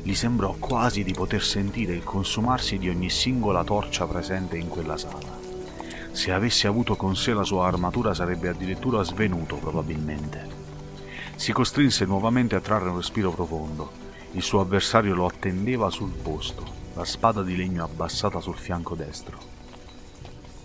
Gli 0.03 0.15
sembrò 0.15 0.55
quasi 0.59 1.03
di 1.03 1.13
poter 1.13 1.43
sentire 1.43 1.93
il 1.93 2.05
consumarsi 2.05 2.79
di 2.79 2.89
ogni 2.89 3.11
singola 3.11 3.65
torcia 3.65 4.07
presente 4.07 4.57
in 4.57 4.69
quella 4.69 4.97
sala. 4.97 5.40
Se 6.13 6.33
avesse 6.33 6.67
avuto 6.67 6.97
con 6.97 7.15
sé 7.15 7.33
la 7.33 7.45
sua 7.45 7.67
armatura 7.67 8.13
sarebbe 8.15 8.49
addirittura 8.49 9.03
svenuto 9.03 9.57
probabilmente. 9.57 10.59
Si 11.37 11.53
costrinse 11.53 12.05
nuovamente 12.05 12.57
a 12.57 12.61
trarre 12.61 12.91
un 12.91 12.97
respiro 12.97 13.31
profondo. 13.31 14.09
Il 14.33 14.43
suo 14.43 14.61
avversario 14.61 15.15
lo 15.15 15.27
attendeva 15.27 15.89
sul 15.89 16.11
posto, 16.11 16.65
la 16.95 17.05
spada 17.05 17.43
di 17.43 17.57
legno 17.57 17.85
abbassata 17.85 18.41
sul 18.41 18.57
fianco 18.57 18.95
destro. 18.95 19.39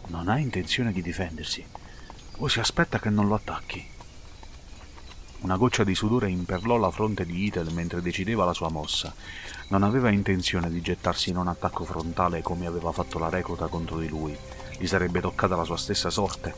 Non 0.08 0.30
ha 0.30 0.40
intenzione 0.40 0.92
di 0.92 1.02
difendersi. 1.02 1.64
O 2.38 2.48
si 2.48 2.60
aspetta 2.60 3.00
che 3.00 3.10
non 3.10 3.28
lo 3.28 3.36
attacchi. 3.36 3.88
Una 5.42 5.58
goccia 5.58 5.84
di 5.84 5.94
sudore 5.94 6.30
imperlò 6.30 6.78
la 6.78 6.90
fronte 6.90 7.24
di 7.24 7.46
Itel 7.46 7.72
mentre 7.72 8.02
decideva 8.02 8.46
la 8.46 8.54
sua 8.54 8.70
mossa. 8.70 9.14
Non 9.70 9.84
aveva 9.84 10.10
intenzione 10.10 10.70
di 10.72 10.82
gettarsi 10.82 11.30
in 11.30 11.38
un 11.38 11.48
attacco 11.48 11.86
frontale 11.86 12.42
come 12.42 12.66
aveva 12.66 12.92
fatto 12.92 13.20
la 13.20 13.30
recluta 13.30 13.68
contro 13.68 14.00
di 14.00 14.10
lui 14.10 14.38
gli 14.78 14.88
sarebbe 14.88 15.22
toccata 15.22 15.56
la 15.56 15.64
sua 15.64 15.78
stessa 15.78 16.10
sorte. 16.10 16.54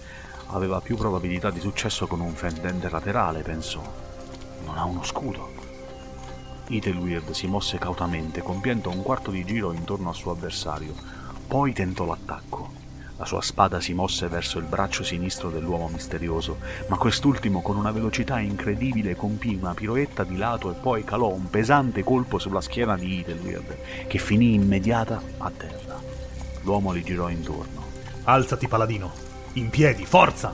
Aveva 0.48 0.82
più 0.82 0.96
probabilità 0.96 1.52
di 1.52 1.60
successo 1.60 2.08
con 2.08 2.20
un 2.20 2.34
fendente 2.34 2.90
laterale, 2.90 3.42
pensò. 3.42 3.82
Non 4.66 4.78
ha 4.78 4.86
uno 4.86 5.04
scudo. 5.04 5.54
Ethelweird 6.70 7.32
si 7.32 7.48
mosse 7.48 7.78
cautamente, 7.78 8.42
compiendo 8.42 8.90
un 8.90 9.02
quarto 9.02 9.32
di 9.32 9.46
giro 9.46 9.72
intorno 9.72 10.10
al 10.10 10.16
suo 10.16 10.32
avversario. 10.32 10.94
Poi 11.48 11.74
tentò 11.74 12.06
l'attacco. 12.06 12.86
La 13.18 13.26
sua 13.26 13.42
spada 13.42 13.80
si 13.80 13.94
mosse 13.94 14.28
verso 14.28 14.60
il 14.60 14.66
braccio 14.66 15.04
sinistro 15.04 15.50
dell'uomo 15.50 15.88
misterioso, 15.88 16.58
ma 16.88 16.98
quest'ultimo 16.98 17.62
con 17.62 17.76
una 17.76 17.92
velocità 17.92 18.40
incredibile 18.40 19.16
compì 19.16 19.56
una 19.56 19.74
piroetta 19.74 20.24
di 20.24 20.38
lato 20.38 20.70
e 20.70 20.76
poi 20.76 21.04
calò 21.04 21.30
un 21.30 21.50
pesante 21.50 22.04
colpo 22.04 22.38
sulla 22.38 22.62
schiena 22.62 22.96
di 22.96 23.20
Ethelweird, 23.20 24.06
che 24.08 24.18
finì 24.20 24.54
immediata 24.54 25.22
a 25.38 25.52
terra. 25.56 26.00
L'uomo 26.62 26.92
li 26.92 27.02
girò 27.02 27.30
intorno. 27.30 27.87
Alzati, 28.30 28.68
paladino. 28.68 29.14
In 29.54 29.70
piedi, 29.70 30.06
forza! 30.06 30.54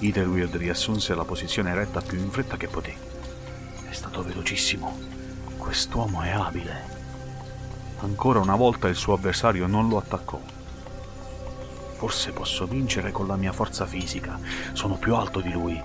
Ethelweird 0.00 0.56
riassunse 0.56 1.14
la 1.14 1.22
posizione 1.22 1.70
eretta 1.70 2.00
più 2.00 2.18
in 2.18 2.32
fretta 2.32 2.56
che 2.56 2.66
poté. 2.66 2.96
È 3.88 3.92
stato 3.92 4.24
velocissimo. 4.24 4.98
Quest'uomo 5.56 6.22
è 6.22 6.30
abile. 6.30 6.82
Ancora 8.00 8.40
una 8.40 8.56
volta 8.56 8.88
il 8.88 8.96
suo 8.96 9.12
avversario 9.12 9.68
non 9.68 9.88
lo 9.88 9.98
attaccò. 9.98 10.40
Forse 11.94 12.32
posso 12.32 12.66
vincere 12.66 13.12
con 13.12 13.28
la 13.28 13.36
mia 13.36 13.52
forza 13.52 13.86
fisica. 13.86 14.36
Sono 14.72 14.96
più 14.96 15.14
alto 15.14 15.38
di 15.40 15.52
lui. 15.52 15.80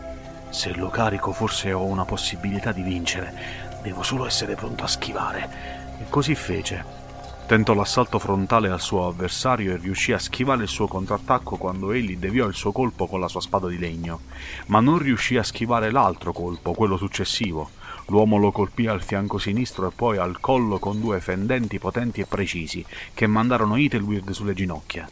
Se 0.49 0.73
lo 0.73 0.89
carico 0.89 1.33
forse 1.33 1.71
ho 1.71 1.83
una 1.83 2.05
possibilità 2.05 2.71
di 2.71 2.81
vincere. 2.81 3.79
Devo 3.83 4.01
solo 4.01 4.25
essere 4.25 4.55
pronto 4.55 4.85
a 4.85 4.87
schivare. 4.87 5.97
E 5.99 6.09
così 6.09 6.33
fece 6.33 7.04
Tentò 7.47 7.75
l'assalto 7.75 8.17
frontale 8.17 8.71
al 8.71 8.81
suo 8.81 9.05
avversario 9.05 9.71
e 9.71 9.77
riuscì 9.77 10.11
a 10.13 10.17
schivare 10.17 10.63
il 10.63 10.67
suo 10.67 10.87
contrattacco 10.87 11.57
quando 11.57 11.91
egli 11.91 12.17
deviò 12.17 12.47
il 12.47 12.55
suo 12.55 12.71
colpo 12.71 13.05
con 13.05 13.19
la 13.19 13.27
sua 13.27 13.39
spada 13.39 13.67
di 13.67 13.77
legno, 13.77 14.21
ma 14.67 14.79
non 14.79 14.97
riuscì 14.97 15.37
a 15.37 15.43
schivare 15.43 15.91
l'altro 15.91 16.33
colpo, 16.33 16.73
quello 16.73 16.97
successivo. 16.97 17.69
L'uomo 18.07 18.37
lo 18.37 18.51
colpì 18.51 18.87
al 18.87 19.03
fianco 19.03 19.37
sinistro 19.37 19.87
e 19.87 19.91
poi 19.95 20.17
al 20.17 20.39
collo 20.39 20.79
con 20.79 20.99
due 20.99 21.21
fendenti 21.21 21.77
potenti 21.77 22.19
e 22.21 22.25
precisi 22.25 22.83
che 23.13 23.27
mandarono 23.27 23.75
Ethelweird 23.75 24.31
sulle 24.31 24.55
ginocchia. 24.55 25.07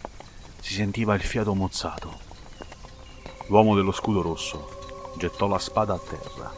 Si 0.60 0.74
sentiva 0.74 1.14
il 1.14 1.22
fiato 1.22 1.54
mozzato. 1.54 2.20
L'uomo 3.48 3.76
dello 3.76 3.92
scudo 3.92 4.24
rosso 4.24 5.14
gettò 5.20 5.48
la 5.48 5.60
spada 5.60 5.94
a 5.94 6.00
terra. 6.00 6.52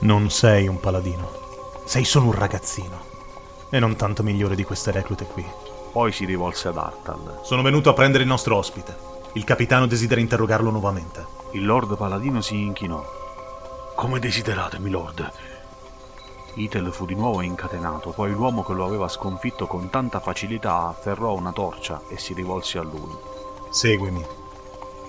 Non 0.00 0.28
sei 0.28 0.68
un 0.68 0.78
paladino, 0.78 1.82
sei 1.86 2.04
solo 2.04 2.26
un 2.26 2.32
ragazzino. 2.32 3.11
E 3.74 3.78
non 3.78 3.96
tanto 3.96 4.22
migliore 4.22 4.54
di 4.54 4.64
queste 4.64 4.90
reclute 4.90 5.24
qui. 5.24 5.42
Poi 5.92 6.12
si 6.12 6.26
rivolse 6.26 6.68
ad 6.68 6.76
Artal. 6.76 7.40
Sono 7.42 7.62
venuto 7.62 7.88
a 7.88 7.94
prendere 7.94 8.22
il 8.22 8.28
nostro 8.28 8.56
ospite. 8.56 8.94
Il 9.32 9.44
capitano 9.44 9.86
desidera 9.86 10.20
interrogarlo 10.20 10.68
nuovamente. 10.68 11.24
Il 11.52 11.64
lord 11.64 11.96
paladino 11.96 12.42
si 12.42 12.60
inchinò. 12.60 13.02
Come 13.96 14.18
desiderate, 14.18 14.78
milord. 14.78 15.32
Itel 16.56 16.92
fu 16.92 17.06
di 17.06 17.14
nuovo 17.14 17.40
incatenato, 17.40 18.10
poi 18.10 18.32
l'uomo 18.32 18.62
che 18.62 18.74
lo 18.74 18.84
aveva 18.84 19.08
sconfitto 19.08 19.66
con 19.66 19.88
tanta 19.88 20.20
facilità 20.20 20.88
afferrò 20.88 21.32
una 21.32 21.52
torcia 21.52 22.02
e 22.10 22.18
si 22.18 22.34
rivolse 22.34 22.76
a 22.76 22.82
lui. 22.82 23.16
Seguimi. 23.70 24.22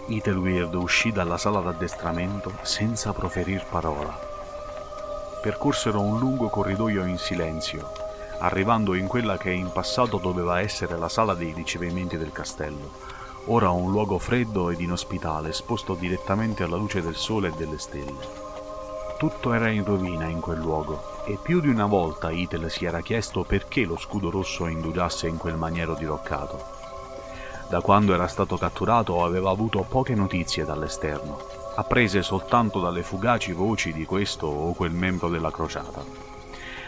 Ethelweird 0.08 0.74
uscì 0.76 1.12
dalla 1.12 1.38
sala 1.38 1.60
d'addestramento 1.60 2.54
senza 2.62 3.12
proferir 3.12 3.66
parola. 3.70 4.18
Percorsero 5.42 6.00
un 6.00 6.18
lungo 6.18 6.48
corridoio 6.48 7.04
in 7.04 7.18
silenzio, 7.18 7.92
arrivando 8.40 8.94
in 8.94 9.08
quella 9.08 9.38
che 9.38 9.52
in 9.52 9.72
passato 9.72 10.18
doveva 10.18 10.60
essere 10.60 10.98
la 10.98 11.10
sala 11.10 11.34
dei 11.34 11.54
ricevimenti 11.54 12.18
del 12.18 12.32
castello, 12.32 12.92
ora 13.46 13.70
un 13.70 13.92
luogo 13.92 14.20
freddo 14.20 14.70
ed 14.70 14.80
inospitale, 14.80 15.50
esposto 15.50 15.96
direttamente 15.96 16.64
alla 16.64 16.78
luce 16.78 17.02
del 17.02 17.16
sole 17.16 17.50
e 17.50 17.54
delle 17.58 17.78
stelle. 17.78 18.42
Tutto 19.18 19.54
era 19.54 19.70
in 19.70 19.84
rovina 19.86 20.28
in 20.28 20.40
quel 20.40 20.60
luogo, 20.60 21.24
e 21.26 21.38
più 21.42 21.62
di 21.62 21.70
una 21.70 21.86
volta 21.86 22.32
Itel 22.32 22.70
si 22.70 22.86
era 22.86 23.02
chiesto 23.02 23.44
perché 23.44 23.86
lo 23.86 23.98
scudo 23.98 24.30
rosso 24.30 24.68
indugiasse 24.68 25.28
in 25.28 25.38
quel 25.38 25.56
maniero 25.56 25.94
diroccato. 25.94 26.82
Da 27.70 27.80
quando 27.82 28.14
era 28.14 28.28
stato 28.28 28.58
catturato 28.58 29.24
aveva 29.24 29.50
avuto 29.50 29.86
poche 29.88 30.14
notizie 30.14 30.66
dall'esterno, 30.66 31.40
apprese 31.76 32.22
soltanto 32.22 32.80
dalle 32.80 33.02
fugaci 33.02 33.52
voci 33.52 33.94
di 33.94 34.06
questo 34.06 34.48
o 34.48 34.74
quel 34.74 34.92
membro 34.92 35.30
della 35.30 35.52
crociata. 35.52 36.33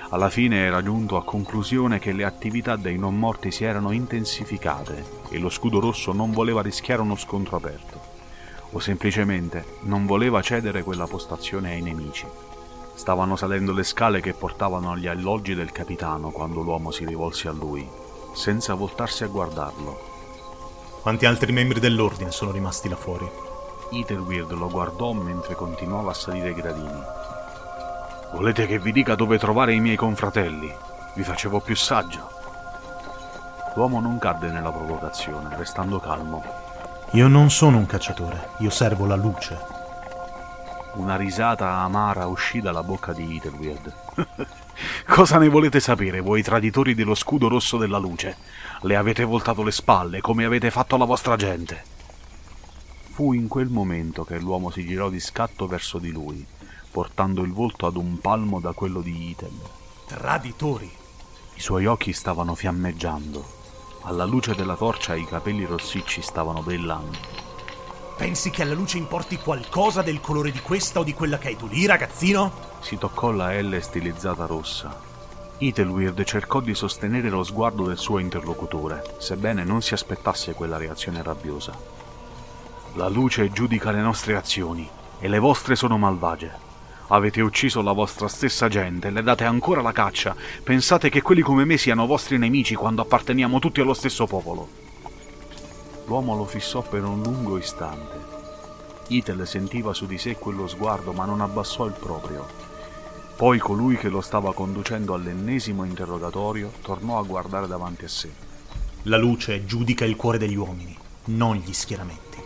Alla 0.09 0.29
fine 0.29 0.57
era 0.57 0.83
giunto 0.83 1.17
a 1.17 1.23
conclusione 1.23 1.97
che 1.97 2.11
le 2.11 2.25
attività 2.25 2.75
dei 2.75 2.97
non 2.97 3.17
morti 3.17 3.49
si 3.49 3.63
erano 3.63 3.91
intensificate 3.91 5.03
e 5.29 5.39
lo 5.39 5.49
scudo 5.49 5.79
rosso 5.79 6.13
non 6.13 6.31
voleva 6.31 6.61
rischiare 6.61 7.01
uno 7.01 7.15
scontro 7.15 7.57
aperto, 7.57 7.99
o 8.71 8.79
semplicemente 8.79 9.65
non 9.81 10.05
voleva 10.05 10.41
cedere 10.41 10.83
quella 10.83 11.07
postazione 11.07 11.71
ai 11.71 11.81
nemici. 11.81 12.25
Stavano 12.93 13.35
salendo 13.35 13.73
le 13.73 13.83
scale 13.83 14.21
che 14.21 14.33
portavano 14.33 14.91
agli 14.91 15.07
alloggi 15.07 15.55
del 15.55 15.71
capitano 15.71 16.29
quando 16.29 16.61
l'uomo 16.61 16.91
si 16.91 17.03
rivolse 17.03 17.47
a 17.47 17.51
lui, 17.51 17.85
senza 18.33 18.75
voltarsi 18.75 19.23
a 19.23 19.27
guardarlo. 19.27 20.13
Quanti 21.01 21.25
altri 21.25 21.51
membri 21.51 21.79
dell'ordine 21.79 22.31
sono 22.31 22.51
rimasti 22.51 22.89
là 22.89 22.95
fuori? 22.95 23.29
Ethelweird 23.91 24.51
lo 24.51 24.69
guardò 24.69 25.13
mentre 25.13 25.55
continuava 25.55 26.11
a 26.11 26.15
salire 26.15 26.51
i 26.51 26.53
gradini. 26.53 27.01
Volete 28.31 28.67
che 28.67 28.79
vi 28.79 28.91
dica 28.91 29.15
dove 29.15 29.37
trovare 29.37 29.73
i 29.73 29.79
miei 29.79 29.95
confratelli? 29.95 30.73
Vi 31.15 31.23
facevo 31.23 31.61
più 31.61 31.75
saggio. 31.75 32.29
L'uomo 33.75 34.01
non 34.01 34.19
cadde 34.19 34.49
nella 34.51 34.71
provocazione, 34.71 35.55
restando 35.55 35.99
calmo. 35.99 36.43
Io 37.11 37.27
non 37.27 37.49
sono 37.49 37.77
un 37.77 37.85
cacciatore, 37.85 38.49
io 38.59 38.69
servo 38.69 39.05
la 39.05 39.15
luce. 39.15 39.57
Una 40.95 41.15
risata 41.15 41.69
amara 41.69 42.25
uscì 42.27 42.59
dalla 42.59 42.83
bocca 42.83 43.13
di 43.13 43.37
Ethelweird. 43.37 43.93
Cosa 45.07 45.37
ne 45.37 45.47
volete 45.47 45.79
sapere, 45.79 46.19
voi 46.19 46.41
traditori 46.41 46.93
dello 46.93 47.15
scudo 47.15 47.47
rosso 47.47 47.77
della 47.77 47.97
luce? 47.97 48.37
Le 48.81 48.95
avete 48.97 49.23
voltato 49.23 49.63
le 49.63 49.71
spalle, 49.71 50.19
come 50.19 50.43
avete 50.43 50.71
fatto 50.71 50.95
alla 50.95 51.05
vostra 51.05 51.37
gente. 51.37 51.83
Fu 53.11 53.31
in 53.31 53.47
quel 53.47 53.67
momento 53.67 54.25
che 54.25 54.37
l'uomo 54.39 54.69
si 54.69 54.85
girò 54.85 55.09
di 55.09 55.21
scatto 55.21 55.67
verso 55.67 55.99
di 55.99 56.11
lui 56.11 56.45
portando 56.95 57.41
il 57.41 57.51
volto 57.51 57.87
ad 57.87 57.97
un 57.97 58.19
palmo 58.19 58.61
da 58.61 58.71
quello 58.71 59.01
di 59.01 59.27
Itel. 59.31 59.51
Traditori! 60.05 60.89
I 61.55 61.59
suoi 61.59 61.87
occhi 61.87 62.13
stavano 62.13 62.55
fiammeggiando. 62.55 63.43
Alla 64.03 64.23
luce 64.23 64.55
della 64.55 64.77
torcia 64.77 65.13
i 65.13 65.25
capelli 65.25 65.65
rossicci 65.65 66.21
stavano 66.21 66.61
brillando. 66.61 67.17
Pensi 68.15 68.49
che 68.49 68.61
alla 68.61 68.75
luce 68.75 68.97
importi 68.97 69.35
qualcosa 69.35 70.01
del 70.03 70.21
colore 70.21 70.51
di 70.53 70.61
questa 70.61 70.99
o 70.99 71.03
di 71.03 71.13
quella 71.13 71.37
che 71.37 71.49
hai 71.49 71.57
tu 71.57 71.67
lì, 71.67 71.85
ragazzino? 71.85 72.53
Si 72.79 72.97
toccò 72.97 73.31
la 73.31 73.51
L 73.61 73.77
stilizzata 73.81 74.45
rossa. 74.45 74.97
Ethelweird 75.57 76.23
cercò 76.23 76.61
di 76.61 76.73
sostenere 76.73 77.27
lo 77.27 77.43
sguardo 77.43 77.83
del 77.83 77.97
suo 77.97 78.19
interlocutore, 78.19 79.17
sebbene 79.17 79.65
non 79.65 79.81
si 79.81 79.93
aspettasse 79.93 80.53
quella 80.53 80.77
reazione 80.77 81.21
rabbiosa. 81.21 81.77
La 82.93 83.09
luce 83.09 83.51
giudica 83.51 83.91
le 83.91 83.99
nostre 83.99 84.37
azioni 84.37 84.89
e 85.19 85.27
le 85.27 85.39
vostre 85.39 85.75
sono 85.75 85.97
malvagie. 85.97 86.64
Avete 87.07 87.39
ucciso 87.41 87.83
la 87.83 87.91
vostra 87.91 88.27
stessa 88.27 88.67
gente, 88.67 89.11
le 89.11 89.21
date 89.21 89.43
ancora 89.43 89.81
la 89.81 89.91
caccia. 89.91 90.35
Pensate 90.63 91.09
che 91.09 91.21
quelli 91.21 91.41
come 91.41 91.63
me 91.63 91.77
siano 91.77 92.07
vostri 92.07 92.39
nemici 92.39 92.73
quando 92.73 93.03
apparteniamo 93.03 93.59
tutti 93.59 93.79
allo 93.79 93.93
stesso 93.93 94.25
popolo. 94.25 94.67
L'uomo 96.07 96.35
lo 96.35 96.45
fissò 96.45 96.81
per 96.81 97.03
un 97.03 97.21
lungo 97.21 97.59
istante. 97.59 98.33
Itel 99.09 99.45
sentiva 99.45 99.93
su 99.93 100.07
di 100.07 100.17
sé 100.17 100.35
quello 100.35 100.67
sguardo, 100.67 101.13
ma 101.13 101.25
non 101.25 101.41
abbassò 101.41 101.85
il 101.85 101.93
proprio. 101.93 102.47
Poi 103.35 103.59
colui 103.59 103.97
che 103.97 104.09
lo 104.09 104.21
stava 104.21 104.53
conducendo 104.55 105.13
all'ennesimo 105.13 105.83
interrogatorio 105.83 106.71
tornò 106.81 107.19
a 107.19 107.23
guardare 107.23 107.67
davanti 107.67 108.05
a 108.05 108.09
sé. 108.09 108.31
La 109.03 109.17
luce 109.17 109.65
giudica 109.65 110.05
il 110.05 110.15
cuore 110.15 110.39
degli 110.39 110.55
uomini, 110.55 110.97
non 111.25 111.57
gli 111.57 111.73
schieramenti. 111.73 112.41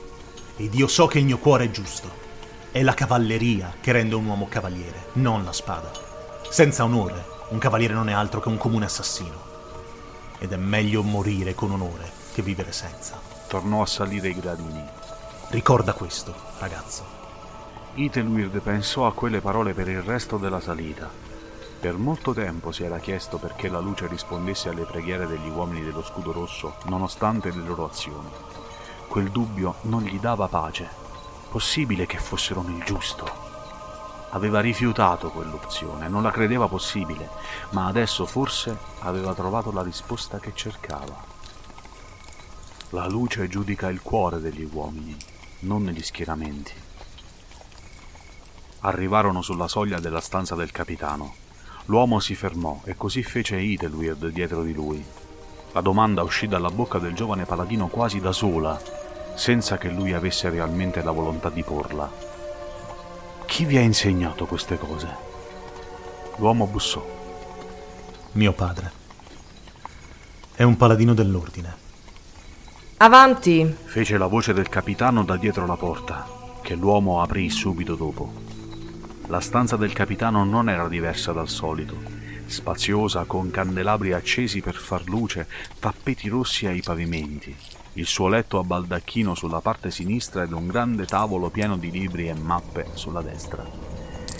Ed 0.57 0.73
io 0.73 0.87
so 0.87 1.07
che 1.07 1.19
il 1.19 1.25
mio 1.25 1.37
cuore 1.37 1.65
è 1.65 1.71
giusto. 1.71 2.27
È 2.71 2.83
la 2.83 2.93
cavalleria 2.93 3.73
che 3.81 3.91
rende 3.91 4.13
un 4.13 4.27
uomo 4.27 4.47
cavaliere, 4.47 5.07
non 5.13 5.43
la 5.43 5.51
spada. 5.51 5.91
Senza 6.51 6.83
onore, 6.83 7.25
un 7.49 7.57
cavaliere 7.57 7.95
non 7.95 8.09
è 8.09 8.13
altro 8.13 8.39
che 8.39 8.47
un 8.47 8.57
comune 8.57 8.85
assassino. 8.85 9.47
Ed 10.37 10.51
è 10.51 10.55
meglio 10.55 11.01
morire 11.01 11.55
con 11.55 11.71
onore 11.71 12.07
che 12.31 12.43
vivere 12.43 12.71
senza. 12.71 13.19
Tornò 13.47 13.81
a 13.81 13.87
salire 13.87 14.27
i 14.27 14.35
gradini. 14.35 14.83
Ricorda 15.47 15.93
questo, 15.93 16.35
ragazzo. 16.59 17.03
Ethelweird 17.95 18.59
pensò 18.61 19.07
a 19.07 19.13
quelle 19.13 19.41
parole 19.41 19.73
per 19.73 19.89
il 19.89 20.03
resto 20.03 20.37
della 20.37 20.59
salita. 20.59 21.09
Per 21.79 21.97
molto 21.97 22.35
tempo 22.35 22.71
si 22.71 22.83
era 22.83 22.99
chiesto 22.99 23.39
perché 23.39 23.67
la 23.67 23.79
luce 23.79 24.05
rispondesse 24.05 24.69
alle 24.69 24.83
preghiere 24.83 25.25
degli 25.25 25.49
uomini 25.49 25.83
dello 25.83 26.03
scudo 26.03 26.31
rosso, 26.31 26.75
nonostante 26.83 27.49
le 27.49 27.63
loro 27.65 27.85
azioni. 27.85 28.29
Quel 29.07 29.31
dubbio 29.31 29.77
non 29.81 30.03
gli 30.03 30.19
dava 30.19 30.47
pace 30.47 31.07
Possibile 31.49 32.05
che 32.05 32.19
fossero 32.19 32.61
nel 32.61 32.83
giusto. 32.83 33.27
Aveva 34.29 34.59
rifiutato 34.59 35.31
quell'opzione, 35.31 36.07
non 36.07 36.21
la 36.21 36.29
credeva 36.29 36.67
possibile, 36.67 37.27
ma 37.71 37.87
adesso 37.87 38.27
forse 38.27 38.77
aveva 38.99 39.33
trovato 39.33 39.71
la 39.71 39.81
risposta 39.81 40.37
che 40.37 40.51
cercava. 40.53 41.25
La 42.91 43.07
luce 43.07 43.47
giudica 43.47 43.89
il 43.89 44.01
cuore 44.03 44.39
degli 44.39 44.67
uomini, 44.71 45.17
non 45.61 45.87
gli 45.87 46.03
schieramenti. 46.03 46.73
Arrivarono 48.81 49.41
sulla 49.41 49.67
soglia 49.67 49.99
della 49.99 50.21
stanza 50.21 50.53
del 50.53 50.69
capitano. 50.69 51.33
L'uomo 51.85 52.19
si 52.19 52.35
fermò 52.35 52.81
e 52.83 52.95
così 52.95 53.23
fece 53.23 53.57
Ethelweird 53.57 54.27
dietro 54.27 54.61
di 54.61 54.73
lui. 54.73 55.03
La 55.71 55.81
domanda 55.81 56.21
uscì 56.21 56.47
dalla 56.47 56.69
bocca 56.69 56.99
del 56.99 57.15
giovane 57.15 57.45
paladino 57.45 57.87
quasi 57.87 58.19
da 58.19 58.31
sola 58.31 58.98
senza 59.39 59.77
che 59.77 59.87
lui 59.87 60.11
avesse 60.11 60.49
realmente 60.49 61.01
la 61.01 61.11
volontà 61.11 61.49
di 61.49 61.63
porla. 61.63 62.11
Chi 63.45 63.63
vi 63.63 63.77
ha 63.77 63.81
insegnato 63.81 64.45
queste 64.45 64.77
cose? 64.77 65.07
L'uomo 66.35 66.67
bussò. 66.67 67.01
Mio 68.33 68.51
padre. 68.51 68.91
È 70.53 70.63
un 70.63 70.75
paladino 70.75 71.13
dell'ordine. 71.13 71.73
Avanti! 72.97 73.77
fece 73.85 74.17
la 74.17 74.27
voce 74.27 74.51
del 74.51 74.67
capitano 74.67 75.23
da 75.23 75.37
dietro 75.37 75.65
la 75.65 75.77
porta, 75.77 76.27
che 76.61 76.75
l'uomo 76.75 77.21
aprì 77.21 77.49
subito 77.49 77.95
dopo. 77.95 78.33
La 79.27 79.39
stanza 79.39 79.77
del 79.77 79.93
capitano 79.93 80.43
non 80.43 80.67
era 80.67 80.89
diversa 80.89 81.31
dal 81.31 81.47
solito, 81.47 81.95
spaziosa 82.45 83.23
con 83.23 83.51
candelabri 83.51 84.11
accesi 84.11 84.59
per 84.59 84.75
far 84.75 85.07
luce, 85.07 85.47
tappeti 85.79 86.27
rossi 86.27 86.65
ai 86.65 86.81
pavimenti, 86.81 87.55
il 87.93 88.05
suo 88.05 88.27
letto 88.27 88.59
a 88.59 88.63
baldacchino 88.63 89.35
sulla 89.35 89.61
parte 89.61 89.91
sinistra 89.91 90.43
ed 90.43 90.51
un 90.51 90.67
grande 90.67 91.05
tavolo 91.05 91.49
pieno 91.49 91.77
di 91.77 91.91
libri 91.91 92.27
e 92.27 92.33
mappe 92.33 92.87
sulla 92.93 93.21
destra. 93.21 93.65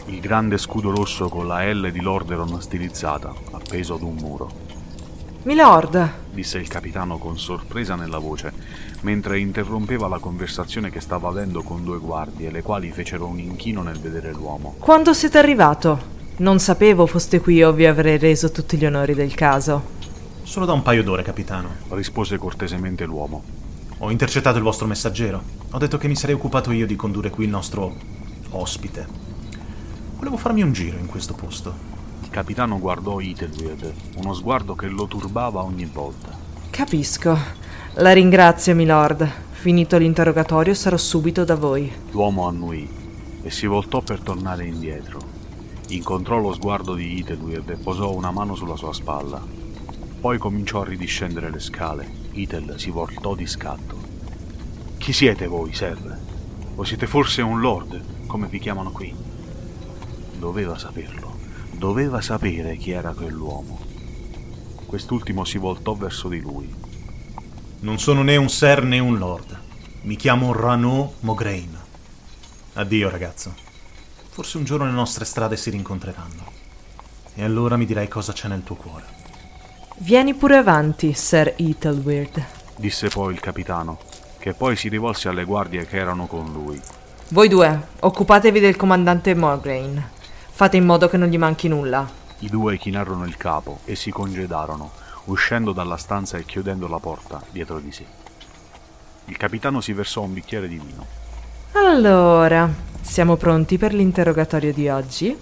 Il 0.05 0.19
grande 0.19 0.57
scudo 0.57 0.91
rosso 0.91 1.29
con 1.29 1.47
la 1.47 1.63
L 1.71 1.91
di 1.91 2.01
Lorderon 2.01 2.61
stilizzata, 2.61 3.33
appeso 3.51 3.95
ad 3.95 4.01
un 4.01 4.15
muro. 4.15 4.67
Milord, 5.43 6.11
disse 6.31 6.57
il 6.57 6.67
capitano 6.67 7.17
con 7.17 7.39
sorpresa 7.39 7.95
nella 7.95 8.17
voce, 8.17 8.51
mentre 9.01 9.39
interrompeva 9.39 10.07
la 10.07 10.19
conversazione 10.19 10.89
che 10.89 10.99
stava 10.99 11.29
avendo 11.29 11.61
con 11.63 11.83
due 11.83 11.97
guardie, 11.97 12.51
le 12.51 12.61
quali 12.61 12.91
fecero 12.91 13.25
un 13.25 13.39
inchino 13.39 13.81
nel 13.81 13.99
vedere 13.99 14.31
l'uomo. 14.33 14.75
quando 14.79 15.13
siete 15.13 15.37
arrivato? 15.37 16.17
Non 16.37 16.59
sapevo 16.59 17.05
foste 17.05 17.39
qui 17.39 17.63
o 17.63 17.71
vi 17.71 17.85
avrei 17.85 18.17
reso 18.17 18.51
tutti 18.51 18.77
gli 18.77 18.85
onori 18.85 19.13
del 19.13 19.33
caso. 19.33 19.97
Solo 20.49 20.65
da 20.65 20.73
un 20.73 20.81
paio 20.81 21.03
d'ore, 21.03 21.21
capitano. 21.21 21.75
rispose 21.89 22.39
cortesemente 22.39 23.05
l'uomo. 23.05 23.43
Ho 23.99 24.09
intercettato 24.09 24.57
il 24.57 24.63
vostro 24.63 24.87
messaggero. 24.87 25.43
Ho 25.69 25.77
detto 25.77 25.99
che 25.99 26.07
mi 26.07 26.15
sarei 26.15 26.33
occupato 26.33 26.71
io 26.71 26.87
di 26.87 26.95
condurre 26.95 27.29
qui 27.29 27.43
il 27.43 27.51
nostro 27.51 27.95
ospite. 28.49 29.07
Volevo 30.15 30.37
farmi 30.37 30.63
un 30.63 30.73
giro 30.73 30.97
in 30.97 31.05
questo 31.05 31.35
posto. 31.35 31.71
Il 32.23 32.31
capitano 32.31 32.79
guardò 32.79 33.19
Ethelweird, 33.19 33.93
uno 34.15 34.33
sguardo 34.33 34.73
che 34.73 34.87
lo 34.87 35.05
turbava 35.05 35.61
ogni 35.61 35.85
volta. 35.85 36.35
Capisco. 36.71 37.37
La 37.97 38.11
ringrazio, 38.11 38.73
milord. 38.73 39.31
Finito 39.51 39.99
l'interrogatorio 39.99 40.73
sarò 40.73 40.97
subito 40.97 41.43
da 41.43 41.53
voi. 41.53 41.91
L'uomo 42.09 42.47
annuì 42.47 42.89
e 43.43 43.51
si 43.51 43.67
voltò 43.67 44.01
per 44.01 44.21
tornare 44.21 44.65
indietro. 44.65 45.19
Incontrò 45.89 46.39
lo 46.39 46.53
sguardo 46.53 46.95
di 46.95 47.19
Ethelweird 47.19 47.69
e 47.69 47.75
posò 47.75 48.11
una 48.11 48.31
mano 48.31 48.55
sulla 48.55 48.75
sua 48.75 48.93
spalla. 48.93 49.58
Poi 50.19 50.38
cominciò 50.38 50.81
a 50.81 50.85
ridiscendere 50.85 51.49
le 51.49 51.59
scale. 51.59 52.11
Ethel 52.33 52.77
si 52.77 52.89
voltò 52.89 53.35
di 53.35 53.47
scatto. 53.47 53.97
Chi 54.97 55.13
siete 55.13 55.47
voi, 55.47 55.73
sir? 55.73 56.19
O 56.75 56.83
siete 56.83 57.07
forse 57.07 57.41
un 57.41 57.61
lord, 57.61 58.27
come 58.27 58.47
vi 58.47 58.59
chiamano 58.59 58.91
qui? 58.91 59.15
Doveva 60.38 60.77
saperlo. 60.77 61.38
Doveva 61.71 62.19
sapere 62.19 62.75
chi 62.75 62.91
era 62.91 63.13
quell'uomo. 63.13 63.79
Quest'ultimo 64.85 65.45
si 65.45 65.57
voltò 65.57 65.93
verso 65.93 66.27
di 66.27 66.41
lui. 66.41 66.69
Non 67.79 67.97
sono 67.97 68.21
né 68.21 68.35
un 68.35 68.49
ser 68.49 68.83
né 68.83 68.99
un 68.99 69.17
lord. 69.17 69.57
Mi 70.01 70.17
chiamo 70.17 70.51
Rano 70.51 71.13
Mograine. 71.21 71.77
Addio, 72.73 73.09
ragazzo. 73.09 73.55
Forse 74.27 74.57
un 74.57 74.65
giorno 74.65 74.85
le 74.85 74.91
nostre 74.91 75.23
strade 75.23 75.55
si 75.55 75.69
rincontreranno. 75.69 76.43
E 77.35 77.41
allora 77.41 77.77
mi 77.77 77.85
dirai 77.85 78.09
cosa 78.09 78.33
c'è 78.33 78.49
nel 78.49 78.63
tuo 78.63 78.75
cuore. 78.75 79.18
Vieni 80.01 80.33
pure 80.33 80.55
avanti, 80.55 81.11
Sir 81.11 81.55
Ethelweird. 81.57 82.41
disse 82.77 83.09
poi 83.09 83.33
il 83.33 83.41
capitano, 83.41 83.97
che 84.37 84.53
poi 84.53 84.77
si 84.77 84.87
rivolse 84.87 85.27
alle 85.27 85.43
guardie 85.43 85.85
che 85.85 85.97
erano 85.97 86.25
con 86.25 86.53
lui. 86.53 86.79
Voi 87.31 87.49
due, 87.49 87.87
occupatevi 87.99 88.61
del 88.61 88.77
comandante 88.77 89.35
Morgraine. 89.35 90.11
Fate 90.51 90.77
in 90.77 90.85
modo 90.85 91.09
che 91.09 91.17
non 91.17 91.27
gli 91.27 91.37
manchi 91.37 91.67
nulla. 91.67 92.09
I 92.39 92.47
due 92.47 92.77
chinarono 92.77 93.25
il 93.25 93.35
capo 93.35 93.79
e 93.83 93.95
si 93.95 94.09
congedarono, 94.09 94.89
uscendo 95.25 95.73
dalla 95.73 95.97
stanza 95.97 96.37
e 96.37 96.45
chiudendo 96.45 96.87
la 96.87 96.99
porta 96.99 97.43
dietro 97.51 97.79
di 97.79 97.91
sé. 97.91 98.05
Il 99.25 99.35
capitano 99.35 99.81
si 99.81 99.91
versò 99.91 100.21
un 100.21 100.31
bicchiere 100.31 100.69
di 100.69 100.77
vino. 100.77 101.05
Allora, 101.73 102.69
siamo 103.01 103.35
pronti 103.35 103.77
per 103.77 103.93
l'interrogatorio 103.93 104.71
di 104.71 104.87
oggi? 104.87 105.37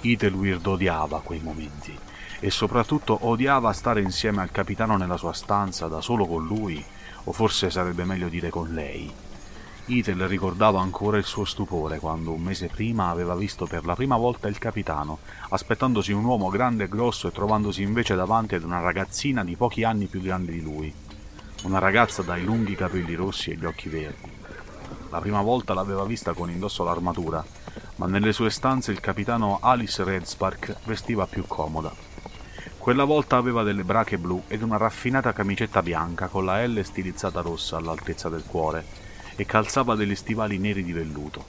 Ethelweird 0.00 0.66
odiava 0.66 1.20
quei 1.20 1.40
momenti 1.40 2.07
e 2.40 2.50
soprattutto 2.50 3.26
odiava 3.26 3.72
stare 3.72 4.00
insieme 4.00 4.42
al 4.42 4.50
capitano 4.50 4.96
nella 4.96 5.16
sua 5.16 5.32
stanza 5.32 5.86
da 5.88 6.00
solo 6.00 6.26
con 6.26 6.46
lui, 6.46 6.84
o 7.24 7.32
forse 7.32 7.70
sarebbe 7.70 8.04
meglio 8.04 8.28
dire 8.28 8.50
con 8.50 8.72
lei. 8.72 9.12
Ethel 9.90 10.28
ricordava 10.28 10.80
ancora 10.80 11.16
il 11.16 11.24
suo 11.24 11.46
stupore 11.46 11.98
quando 11.98 12.32
un 12.32 12.42
mese 12.42 12.66
prima 12.66 13.08
aveva 13.08 13.34
visto 13.34 13.66
per 13.66 13.86
la 13.86 13.94
prima 13.94 14.18
volta 14.18 14.46
il 14.46 14.58
capitano, 14.58 15.20
aspettandosi 15.48 16.12
un 16.12 16.24
uomo 16.24 16.50
grande 16.50 16.84
e 16.84 16.88
grosso 16.88 17.26
e 17.26 17.32
trovandosi 17.32 17.82
invece 17.82 18.14
davanti 18.14 18.54
ad 18.54 18.64
una 18.64 18.80
ragazzina 18.80 19.42
di 19.44 19.56
pochi 19.56 19.84
anni 19.84 20.06
più 20.06 20.20
grande 20.20 20.52
di 20.52 20.60
lui. 20.60 20.94
Una 21.62 21.78
ragazza 21.78 22.22
dai 22.22 22.44
lunghi 22.44 22.76
capelli 22.76 23.14
rossi 23.14 23.50
e 23.50 23.56
gli 23.56 23.64
occhi 23.64 23.88
verdi. 23.88 24.30
La 25.10 25.20
prima 25.20 25.40
volta 25.40 25.72
l'aveva 25.72 26.04
vista 26.04 26.34
con 26.34 26.50
indosso 26.50 26.84
l'armatura, 26.84 27.42
ma 27.96 28.06
nelle 28.06 28.34
sue 28.34 28.50
stanze 28.50 28.92
il 28.92 29.00
capitano 29.00 29.58
Alice 29.62 30.04
Redspark 30.04 30.76
vestiva 30.84 31.26
più 31.26 31.46
comoda. 31.46 32.07
Quella 32.88 33.04
volta 33.04 33.36
aveva 33.36 33.64
delle 33.64 33.84
brache 33.84 34.16
blu 34.16 34.44
ed 34.48 34.62
una 34.62 34.78
raffinata 34.78 35.34
camicetta 35.34 35.82
bianca 35.82 36.28
con 36.28 36.46
la 36.46 36.66
L 36.66 36.82
stilizzata 36.82 37.42
rossa 37.42 37.76
all'altezza 37.76 38.30
del 38.30 38.44
cuore 38.46 38.82
e 39.36 39.44
calzava 39.44 39.94
degli 39.94 40.14
stivali 40.14 40.56
neri 40.56 40.82
di 40.82 40.94
velluto. 40.94 41.44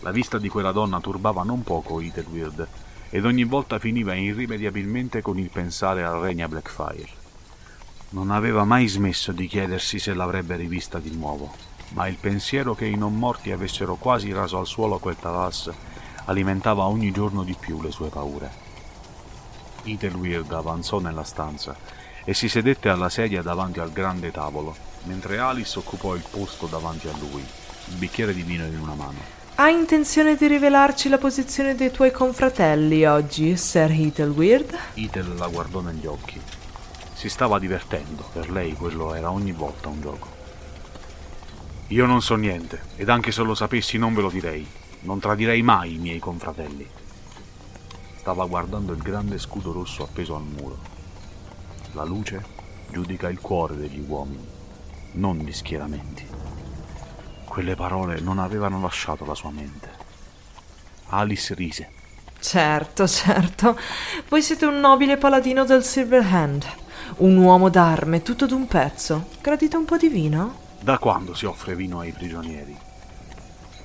La 0.00 0.10
vista 0.10 0.36
di 0.36 0.48
quella 0.48 0.72
donna 0.72 0.98
turbava 0.98 1.44
non 1.44 1.62
poco 1.62 2.00
Ethelweird 2.00 2.66
ed 3.08 3.24
ogni 3.24 3.44
volta 3.44 3.78
finiva 3.78 4.16
irrimediabilmente 4.16 5.22
con 5.22 5.38
il 5.38 5.48
pensare 5.48 6.02
al 6.02 6.18
Regna 6.18 6.48
Blackfire. 6.48 7.08
Non 8.08 8.32
aveva 8.32 8.64
mai 8.64 8.88
smesso 8.88 9.30
di 9.30 9.46
chiedersi 9.46 10.00
se 10.00 10.12
l'avrebbe 10.12 10.56
rivista 10.56 10.98
di 10.98 11.14
nuovo, 11.14 11.52
ma 11.90 12.08
il 12.08 12.16
pensiero 12.16 12.74
che 12.74 12.86
i 12.86 12.96
non 12.96 13.16
morti 13.16 13.52
avessero 13.52 13.94
quasi 13.94 14.32
raso 14.32 14.58
al 14.58 14.66
suolo 14.66 14.98
quel 14.98 15.14
Talas 15.14 15.70
alimentava 16.24 16.82
ogni 16.82 17.12
giorno 17.12 17.44
di 17.44 17.54
più 17.56 17.80
le 17.80 17.92
sue 17.92 18.08
paure. 18.08 18.67
Ethelweird 19.84 20.52
avanzò 20.52 20.98
nella 20.98 21.24
stanza 21.24 21.76
e 22.24 22.34
si 22.34 22.48
sedette 22.48 22.88
alla 22.88 23.08
sedia 23.08 23.42
davanti 23.42 23.80
al 23.80 23.92
grande 23.92 24.30
tavolo, 24.30 24.76
mentre 25.04 25.38
Alice 25.38 25.78
occupò 25.78 26.14
il 26.14 26.24
posto 26.28 26.66
davanti 26.66 27.08
a 27.08 27.16
lui, 27.18 27.40
il 27.40 27.94
bicchiere 27.96 28.34
di 28.34 28.42
vino 28.42 28.64
in 28.64 28.78
una 28.78 28.94
mano. 28.94 29.36
Hai 29.54 29.74
intenzione 29.74 30.36
di 30.36 30.46
rivelarci 30.46 31.08
la 31.08 31.18
posizione 31.18 31.74
dei 31.74 31.90
tuoi 31.90 32.12
confratelli 32.12 33.04
oggi, 33.06 33.56
Sir 33.56 33.90
Ethelweird? 33.90 34.78
Ethel 34.94 35.34
la 35.34 35.48
guardò 35.48 35.80
negli 35.80 36.06
occhi. 36.06 36.40
Si 37.14 37.28
stava 37.28 37.58
divertendo, 37.58 38.28
per 38.32 38.50
lei 38.50 38.74
quello 38.74 39.14
era 39.14 39.32
ogni 39.32 39.50
volta 39.52 39.88
un 39.88 40.00
gioco. 40.00 40.28
Io 41.88 42.06
non 42.06 42.22
so 42.22 42.36
niente, 42.36 42.82
ed 42.96 43.08
anche 43.08 43.32
se 43.32 43.42
lo 43.42 43.54
sapessi 43.54 43.98
non 43.98 44.14
ve 44.14 44.20
lo 44.20 44.30
direi. 44.30 44.64
Non 45.00 45.18
tradirei 45.18 45.62
mai 45.62 45.94
i 45.94 45.98
miei 45.98 46.18
confratelli. 46.18 46.86
Stava 48.28 48.44
guardando 48.44 48.92
il 48.92 49.00
grande 49.00 49.38
scudo 49.38 49.72
rosso 49.72 50.02
appeso 50.02 50.36
al 50.36 50.42
muro. 50.42 50.76
La 51.92 52.04
luce 52.04 52.44
giudica 52.90 53.30
il 53.30 53.40
cuore 53.40 53.74
degli 53.74 54.04
uomini, 54.06 54.46
non 55.12 55.38
gli 55.38 55.50
schieramenti. 55.50 56.26
Quelle 57.46 57.74
parole 57.74 58.20
non 58.20 58.38
avevano 58.38 58.82
lasciato 58.82 59.24
la 59.24 59.34
sua 59.34 59.48
mente. 59.48 59.88
Alice 61.06 61.54
rise. 61.54 61.90
Certo, 62.38 63.08
certo. 63.08 63.78
Voi 64.28 64.42
siete 64.42 64.66
un 64.66 64.78
nobile 64.78 65.16
paladino 65.16 65.64
del 65.64 65.82
Silverhand. 65.82 66.66
Un 67.16 67.34
uomo 67.38 67.70
d'arme, 67.70 68.20
tutto 68.20 68.44
d'un 68.44 68.66
pezzo. 68.66 69.28
Gradite 69.40 69.78
un 69.78 69.86
po' 69.86 69.96
di 69.96 70.08
vino? 70.08 70.58
Da 70.80 70.98
quando 70.98 71.32
si 71.32 71.46
offre 71.46 71.74
vino 71.74 72.00
ai 72.00 72.12
prigionieri? 72.12 72.76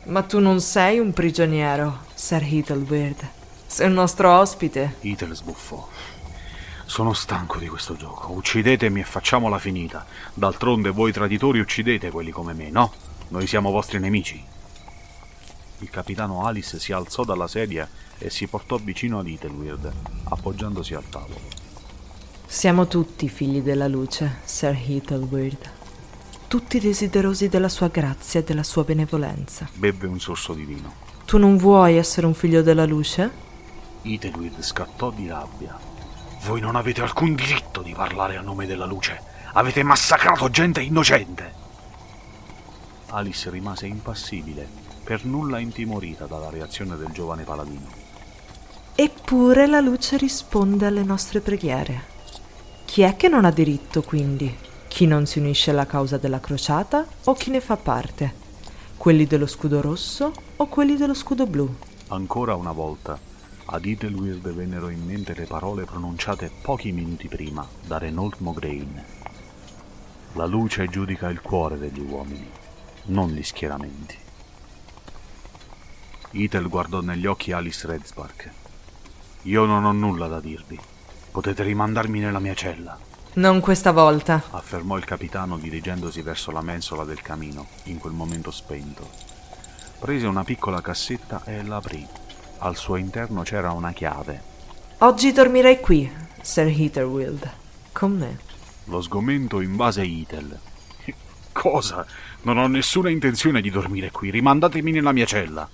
Ma 0.07 0.21
tu 0.23 0.39
non 0.39 0.59
sei 0.59 0.99
un 0.99 1.13
prigioniero, 1.13 1.99
Sir 2.13 2.43
Ethelweird. 2.43 3.41
Sei 3.73 3.87
un 3.87 3.93
nostro 3.93 4.31
ospite. 4.31 4.97
Ethel 4.99 5.33
sbuffò. 5.33 5.87
Sono 6.85 7.11
stanco 7.13 7.57
di 7.57 7.67
questo 7.67 7.95
gioco. 7.95 8.31
Uccidetemi 8.31 8.99
e 8.99 9.03
facciamola 9.03 9.57
finita. 9.57 10.05
D'altronde 10.35 10.91
voi 10.91 11.11
traditori 11.11 11.59
uccidete 11.59 12.11
quelli 12.11 12.29
come 12.29 12.53
me, 12.53 12.69
no? 12.69 12.93
Noi 13.29 13.47
siamo 13.47 13.71
vostri 13.71 13.97
nemici. 13.97 14.39
Il 15.79 15.89
capitano 15.89 16.45
Alice 16.45 16.77
si 16.77 16.93
alzò 16.93 17.23
dalla 17.23 17.47
sedia 17.47 17.89
e 18.19 18.29
si 18.29 18.45
portò 18.45 18.77
vicino 18.77 19.17
ad 19.17 19.27
Ethelweird, 19.27 19.91
appoggiandosi 20.25 20.93
al 20.93 21.09
tavolo. 21.09 21.41
Siamo 22.45 22.85
tutti 22.85 23.27
figli 23.27 23.61
della 23.61 23.87
luce, 23.87 24.41
Sir 24.43 24.77
Ethelweird. 24.87 25.71
Tutti 26.47 26.79
desiderosi 26.79 27.49
della 27.49 27.69
sua 27.69 27.87
grazia 27.87 28.41
e 28.41 28.43
della 28.43 28.61
sua 28.61 28.83
benevolenza. 28.83 29.67
Bevve 29.73 30.05
un 30.05 30.19
sorso 30.19 30.53
di 30.53 30.63
vino. 30.63 30.93
Tu 31.25 31.39
non 31.39 31.57
vuoi 31.57 31.97
essere 31.97 32.27
un 32.27 32.35
figlio 32.35 32.61
della 32.61 32.85
luce? 32.85 33.49
Ethelweird 34.03 34.61
scattò 34.61 35.11
di 35.11 35.27
rabbia. 35.27 35.77
Voi 36.45 36.59
non 36.59 36.75
avete 36.75 37.01
alcun 37.01 37.35
diritto 37.35 37.81
di 37.81 37.93
parlare 37.93 38.35
a 38.35 38.41
nome 38.41 38.65
della 38.65 38.85
luce. 38.85 39.21
Avete 39.53 39.81
massacrato 39.81 40.49
gente 40.49 40.81
innocente. 40.81 41.53
Alice 43.07 43.49
rimase 43.49 43.87
impassibile, 43.87 44.67
per 45.03 45.23
nulla 45.23 45.59
intimorita 45.59 46.25
dalla 46.25 46.49
reazione 46.49 46.97
del 46.97 47.11
giovane 47.11 47.43
paladino. 47.43 47.87
Eppure 48.95 49.67
la 49.67 49.79
luce 49.79 50.17
risponde 50.17 50.85
alle 50.85 51.03
nostre 51.03 51.39
preghiere. 51.39 52.11
Chi 52.85 53.03
è 53.03 53.15
che 53.15 53.29
non 53.29 53.45
ha 53.45 53.51
diritto, 53.51 54.01
quindi? 54.01 54.53
Chi 54.87 55.07
non 55.07 55.25
si 55.25 55.39
unisce 55.39 55.71
alla 55.71 55.85
causa 55.85 56.17
della 56.17 56.39
crociata 56.39 57.05
o 57.23 57.33
chi 57.33 57.51
ne 57.51 57.61
fa 57.61 57.77
parte? 57.77 58.41
Quelli 58.97 59.25
dello 59.25 59.47
scudo 59.47 59.81
rosso 59.81 60.31
o 60.57 60.67
quelli 60.67 60.97
dello 60.97 61.13
scudo 61.13 61.47
blu? 61.47 61.73
Ancora 62.09 62.55
una 62.55 62.71
volta, 62.71 63.17
ad 63.65 63.85
Ethelweird 63.85 64.51
vennero 64.53 64.89
in 64.89 65.05
mente 65.05 65.33
le 65.33 65.45
parole 65.45 65.85
pronunciate 65.85 66.51
pochi 66.61 66.91
minuti 66.91 67.27
prima 67.27 67.67
da 67.85 67.97
Renault 67.97 68.39
Mograine. 68.39 69.05
La 70.33 70.45
luce 70.45 70.87
giudica 70.87 71.29
il 71.29 71.41
cuore 71.41 71.77
degli 71.77 71.99
uomini, 71.99 72.49
non 73.05 73.29
gli 73.29 73.43
schieramenti. 73.43 74.17
Ethel 76.31 76.67
guardò 76.67 77.01
negli 77.01 77.25
occhi 77.27 77.51
Alice 77.51 77.85
Redspark. 77.85 78.51
Io 79.43 79.65
non 79.65 79.85
ho 79.85 79.91
nulla 79.91 80.27
da 80.27 80.39
dirvi. 80.39 80.79
Potete 81.31 81.63
rimandarmi 81.63 82.19
nella 82.19 82.39
mia 82.39 82.55
cella. 82.55 82.97
Non 83.35 83.59
questa 83.59 83.91
volta, 83.91 84.43
affermò 84.51 84.97
il 84.97 85.05
capitano 85.05 85.57
dirigendosi 85.57 86.21
verso 86.21 86.51
la 86.51 86.61
mensola 86.61 87.03
del 87.03 87.21
camino, 87.21 87.67
in 87.83 87.97
quel 87.97 88.13
momento 88.13 88.51
spento. 88.51 89.09
Prese 89.99 90.27
una 90.27 90.43
piccola 90.43 90.81
cassetta 90.81 91.43
e 91.43 91.63
l'aprì. 91.63 92.07
Al 92.63 92.77
suo 92.77 92.95
interno 92.95 93.41
c'era 93.41 93.73
una 93.73 93.91
chiave. 93.91 94.41
Oggi 94.99 95.33
dormirai 95.33 95.81
qui, 95.81 96.09
Sir 96.39 96.67
Heatherwild, 96.67 97.51
con 97.91 98.17
me. 98.17 98.39
Lo 98.85 99.01
sgomento 99.01 99.59
invase 99.59 100.03
Ethel. 100.03 100.57
Cosa? 101.51 102.05
Non 102.43 102.57
ho 102.57 102.67
nessuna 102.67 103.09
intenzione 103.09 103.59
di 103.59 103.69
dormire 103.69 104.11
qui. 104.11 104.29
Rimandatemi 104.29 104.91
nella 104.91 105.11
mia 105.11 105.25
cella. 105.25 105.67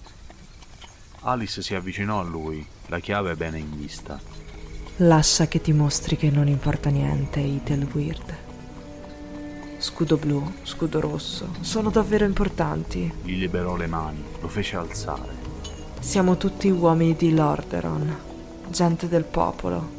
Alice 1.21 1.61
si 1.61 1.75
avvicinò 1.75 2.21
a 2.21 2.23
lui, 2.23 2.65
la 2.87 2.99
chiave 2.99 3.35
bene 3.35 3.59
in 3.59 3.77
vista. 3.77 4.19
Lascia 4.97 5.47
che 5.47 5.61
ti 5.61 5.73
mostri 5.73 6.17
che 6.17 6.31
non 6.31 6.47
importa 6.47 6.89
niente, 6.89 7.39
Weird. 7.93 8.37
Scudo 9.77 10.17
blu, 10.17 10.53
scudo 10.63 10.99
rosso, 10.99 11.53
sono 11.59 11.91
davvero 11.91 12.25
importanti. 12.25 13.13
Gli 13.21 13.37
liberò 13.37 13.75
le 13.75 13.85
mani, 13.85 14.23
lo 14.41 14.47
fece 14.47 14.75
alzare. 14.75 15.38
Siamo 15.99 16.37
tutti 16.37 16.69
uomini 16.69 17.13
di 17.13 17.33
Lorderon, 17.33 18.17
gente 18.69 19.09
del 19.09 19.25
popolo. 19.25 19.97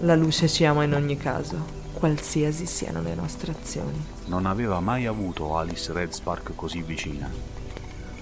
La 0.00 0.16
luce 0.16 0.48
ci 0.48 0.64
ama 0.64 0.82
in 0.82 0.92
ogni 0.92 1.16
caso, 1.16 1.56
qualsiasi 1.92 2.66
siano 2.66 3.00
le 3.00 3.14
nostre 3.14 3.52
azioni. 3.52 4.04
Non 4.26 4.44
aveva 4.44 4.80
mai 4.80 5.06
avuto 5.06 5.56
Alice 5.56 5.92
Redspark 5.92 6.54
così 6.56 6.82
vicina. 6.82 7.30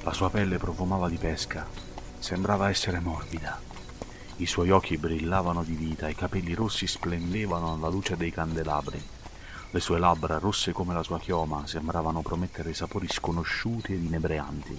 La 0.02 0.12
sua 0.12 0.28
pelle 0.28 0.59
profumava 0.59 1.09
di 1.09 1.16
pesca, 1.16 1.66
sembrava 2.18 2.68
essere 2.68 3.00
morbida. 3.00 3.59
I 4.37 4.46
suoi 4.46 4.70
occhi 4.70 4.98
brillavano 4.98 5.64
di 5.64 5.74
vita, 5.74 6.09
i 6.09 6.14
capelli 6.14 6.52
rossi 6.54 6.87
splendevano 6.87 7.72
alla 7.72 7.88
luce 7.88 8.16
dei 8.16 8.30
candelabri. 8.30 9.02
Le 9.70 9.80
sue 9.80 9.98
labbra, 9.98 10.38
rosse 10.38 10.72
come 10.72 10.92
la 10.92 11.02
sua 11.02 11.18
chioma, 11.18 11.66
sembravano 11.66 12.20
promettere 12.20 12.74
sapori 12.74 13.09
sconosciuti 13.09 13.94
ed 13.94 14.04
inebrianti. 14.04 14.78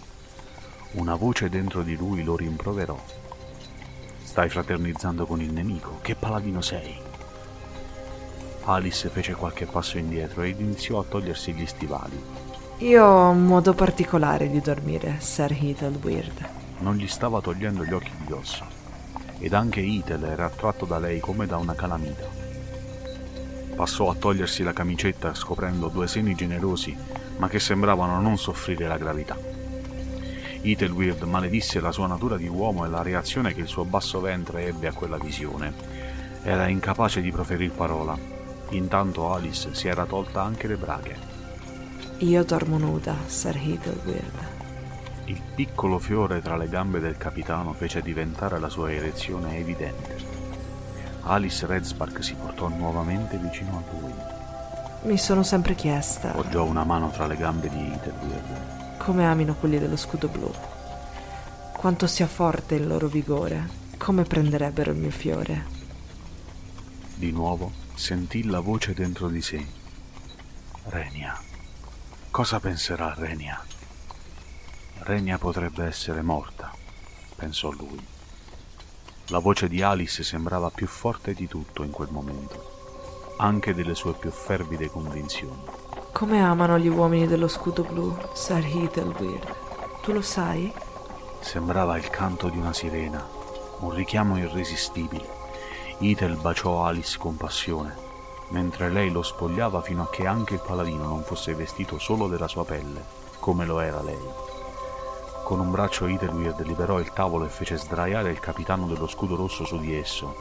Una 0.96 1.16
voce 1.16 1.50
dentro 1.50 1.82
di 1.82 1.98
lui 1.98 2.24
lo 2.24 2.38
rimproverò. 2.38 2.98
Stai 4.24 4.48
fraternizzando 4.48 5.26
con 5.26 5.42
il 5.42 5.52
nemico? 5.52 6.00
Che 6.02 6.16
paladino 6.16 6.62
sei? 6.62 6.96
Alice 8.64 9.10
fece 9.10 9.34
qualche 9.34 9.66
passo 9.66 9.98
indietro 9.98 10.44
ed 10.44 10.58
iniziò 10.58 11.00
a 11.00 11.04
togliersi 11.04 11.52
gli 11.52 11.66
stivali. 11.66 12.18
Io 12.78 13.04
ho 13.04 13.30
un 13.30 13.46
modo 13.46 13.74
particolare 13.74 14.50
di 14.50 14.62
dormire, 14.62 15.18
Sir 15.20 15.52
Weird. 16.02 16.50
Non 16.80 16.96
gli 16.96 17.08
stava 17.08 17.42
togliendo 17.42 17.84
gli 17.84 17.94
occhi 17.94 18.12
di 18.18 18.28
dosso, 18.28 18.64
ed 19.40 19.54
anche 19.54 19.82
Ethel 19.82 20.24
era 20.24 20.46
attratto 20.46 20.86
da 20.86 20.98
lei 20.98 21.20
come 21.20 21.46
da 21.46 21.58
una 21.58 21.76
calamita. 21.76 22.26
Passò 23.76 24.10
a 24.10 24.16
togliersi 24.16 24.64
la 24.64 24.72
camicetta 24.72 25.34
scoprendo 25.34 25.90
due 25.90 26.08
seni 26.08 26.36
generosi, 26.36 26.96
ma 27.36 27.50
che 27.50 27.60
sembravano 27.60 28.22
non 28.22 28.38
soffrire 28.38 28.88
la 28.88 28.98
gravità. 28.98 29.55
Weird 30.66 31.22
maledisse 31.22 31.80
la 31.80 31.92
sua 31.92 32.08
natura 32.08 32.38
di 32.38 32.48
uomo 32.48 32.86
e 32.86 32.90
la 32.90 33.04
reazione 33.04 33.54
che 33.54 33.62
il 33.62 33.68
suo 33.68 33.86
basso 33.86 34.20
ventre 34.20 34.66
ebbe 34.66 34.88
a 34.88 34.94
quella 34.94 35.18
visione. 35.18 35.72
Era 36.42 36.68
incapace 36.68 37.22
di 37.22 37.32
proferir 37.32 37.72
parola. 37.72 38.18
Intanto 38.70 39.32
Alice 39.32 39.76
si 39.76 39.88
era 39.88 40.06
tolta 40.06 40.42
anche 40.42 40.66
le 40.66 40.76
brache. 40.76 41.16
Io 42.20 42.44
dormo 42.44 42.80
nuda, 42.80 43.16
Sir 43.28 43.56
Heatherwild. 43.56 44.54
Il 45.26 45.40
piccolo 45.54 46.00
fiore 46.00 46.42
tra 46.42 46.58
le 46.58 46.68
gambe 46.68 47.00
del 47.00 47.18
capitano 47.18 47.74
fece 47.74 48.02
diventare 48.02 48.60
la 48.60 48.70
sua 48.70 48.92
erezione 48.92 49.58
evidente. 49.58 50.18
Alice 51.22 51.64
Redspark 51.66 52.24
si 52.24 52.34
portò 52.34 52.70
nuovamente 52.70 53.38
vicino 53.38 53.78
a 53.78 54.00
lui. 54.00 54.14
Mi 55.04 55.18
sono 55.20 55.44
sempre 55.44 55.76
chiesta. 55.76 56.30
Poggiò 56.30 56.64
una 56.64 56.84
mano 56.84 57.12
tra 57.12 57.28
le 57.28 57.36
gambe 57.36 57.70
di 57.70 57.78
Heatherwild. 57.78 58.85
Come 59.06 59.28
amino 59.28 59.54
quelli 59.54 59.78
dello 59.78 59.98
scudo 59.98 60.28
blu. 60.28 60.52
Quanto 61.78 62.08
sia 62.08 62.26
forte 62.26 62.74
il 62.74 62.88
loro 62.88 63.06
vigore. 63.06 63.70
Come 64.00 64.24
prenderebbero 64.24 64.90
il 64.90 64.98
mio 64.98 65.12
fiore. 65.12 65.64
Di 67.14 67.30
nuovo 67.30 67.72
sentì 67.94 68.46
la 68.46 68.62
voce 68.62 68.96
dentro 68.96 69.28
di 69.28 69.44
sé. 69.44 69.64
Renia. 70.86 71.40
Cosa 72.32 72.60
penserà 72.60 73.14
Renia? 73.16 73.64
Renia 75.02 75.38
potrebbe 75.38 75.86
essere 75.86 76.24
morta, 76.24 76.74
pensò 77.36 77.70
lui. 77.70 78.04
La 79.28 79.38
voce 79.38 79.68
di 79.68 79.84
Alice 79.84 80.24
sembrava 80.24 80.72
più 80.72 80.88
forte 80.88 81.36
di 81.36 81.48
tutto 81.48 81.84
in 81.84 81.92
quel 81.92 82.10
momento, 82.10 83.36
anche 83.38 83.76
delle 83.76 83.94
sue 83.94 84.14
più 84.14 84.32
fervide 84.32 84.88
convinzioni. 84.90 85.85
Come 86.16 86.42
amano 86.42 86.80
gli 86.80 86.88
uomini 86.88 87.28
dello 87.28 87.50
scudo 87.50 87.84
blu, 87.84 88.16
Sir 88.32 88.64
Heathelweir. 88.64 89.54
Tu 90.02 90.14
lo 90.14 90.22
sai? 90.22 90.74
Sembrava 91.42 91.98
il 91.98 92.10
canto 92.10 92.48
di 92.48 92.58
una 92.58 92.72
sirena, 92.72 93.22
un 93.80 93.94
richiamo 93.94 94.38
irresistibile. 94.38 95.28
Ethel 96.00 96.38
baciò 96.38 96.86
Alice 96.86 97.18
con 97.18 97.36
passione 97.36 98.04
mentre 98.50 98.90
lei 98.90 99.12
lo 99.12 99.24
spogliava 99.24 99.82
fino 99.82 100.04
a 100.04 100.10
che 100.10 100.26
anche 100.26 100.54
il 100.54 100.62
paladino 100.66 101.04
non 101.04 101.24
fosse 101.24 101.54
vestito 101.54 102.00
solo 102.00 102.28
della 102.28 102.48
sua 102.48 102.64
pelle, 102.64 103.04
come 103.40 103.66
lo 103.66 103.82
era 103.82 104.02
lei. 104.02 104.24
Con 105.44 105.60
un 105.60 105.70
braccio 105.70 106.06
Ethelweird 106.06 106.62
liberò 106.62 106.98
il 107.00 107.12
tavolo 107.12 107.44
e 107.44 107.50
fece 107.50 107.76
sdraiare 107.76 108.32
il 108.32 108.40
capitano 108.40 108.88
dello 108.88 109.08
scudo 109.08 109.36
rosso 109.36 109.66
su 109.66 109.78
di 109.80 109.94
esso, 109.94 110.34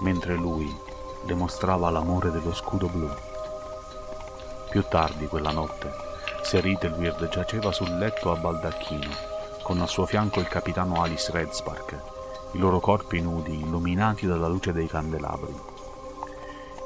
mentre 0.00 0.34
lui 0.34 0.76
le 1.24 1.34
l'amore 1.34 2.30
dello 2.30 2.52
scudo 2.52 2.88
blu. 2.88 3.08
Più 4.74 4.82
tardi 4.88 5.28
quella 5.28 5.52
notte, 5.52 5.88
Sir 6.42 6.66
Ethelweird 6.66 7.28
giaceva 7.28 7.70
sul 7.70 7.96
letto 7.96 8.32
a 8.32 8.34
baldacchino, 8.34 9.08
con 9.62 9.80
al 9.80 9.88
suo 9.88 10.04
fianco 10.04 10.40
il 10.40 10.48
capitano 10.48 11.00
Alice 11.00 11.30
Redspark, 11.30 12.02
i 12.54 12.58
loro 12.58 12.80
corpi 12.80 13.20
nudi 13.20 13.60
illuminati 13.60 14.26
dalla 14.26 14.48
luce 14.48 14.72
dei 14.72 14.88
candelabri. 14.88 15.54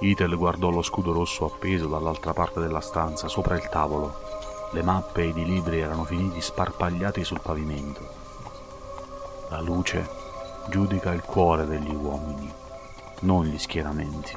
Ethel 0.01 0.37
guardò 0.37 0.69
lo 0.69 0.83
scudo 0.83 1.15
rosso 1.15 1.47
appeso 1.47 1.87
dall'altra 1.87 2.35
parte 2.35 2.61
della 2.61 2.83
stanza, 2.83 3.27
sopra 3.27 3.57
il 3.57 3.67
tavolo. 3.71 4.19
Le 4.73 4.83
mappe 4.83 5.23
ed 5.23 5.39
i 5.39 5.47
libri 5.47 5.81
erano 5.81 6.05
finiti 6.05 6.43
sparpagliati 6.43 7.25
sul 7.25 7.41
pavimento. 7.41 8.07
La 9.49 9.61
luce 9.61 10.07
giudica 10.69 11.11
il 11.15 11.23
cuore 11.23 11.65
degli 11.65 11.95
uomini, 11.95 12.53
non 13.21 13.47
gli 13.47 13.57
schieramenti. 13.57 14.37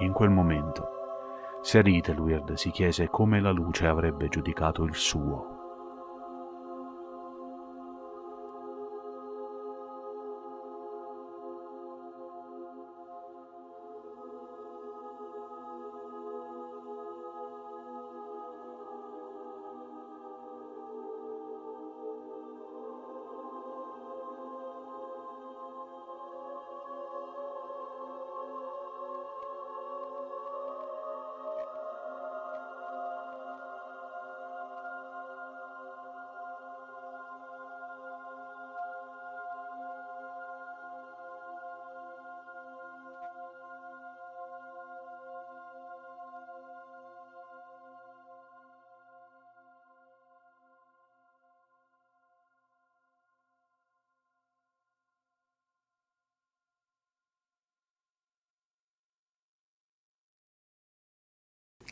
In 0.00 0.10
quel 0.12 0.30
momento, 0.30 0.98
Sir 1.62 1.86
Ethelweird 1.86 2.54
si 2.54 2.70
chiese 2.70 3.08
come 3.08 3.40
la 3.40 3.50
luce 3.50 3.86
avrebbe 3.86 4.28
giudicato 4.28 4.84
il 4.84 4.94
suo. 4.94 5.49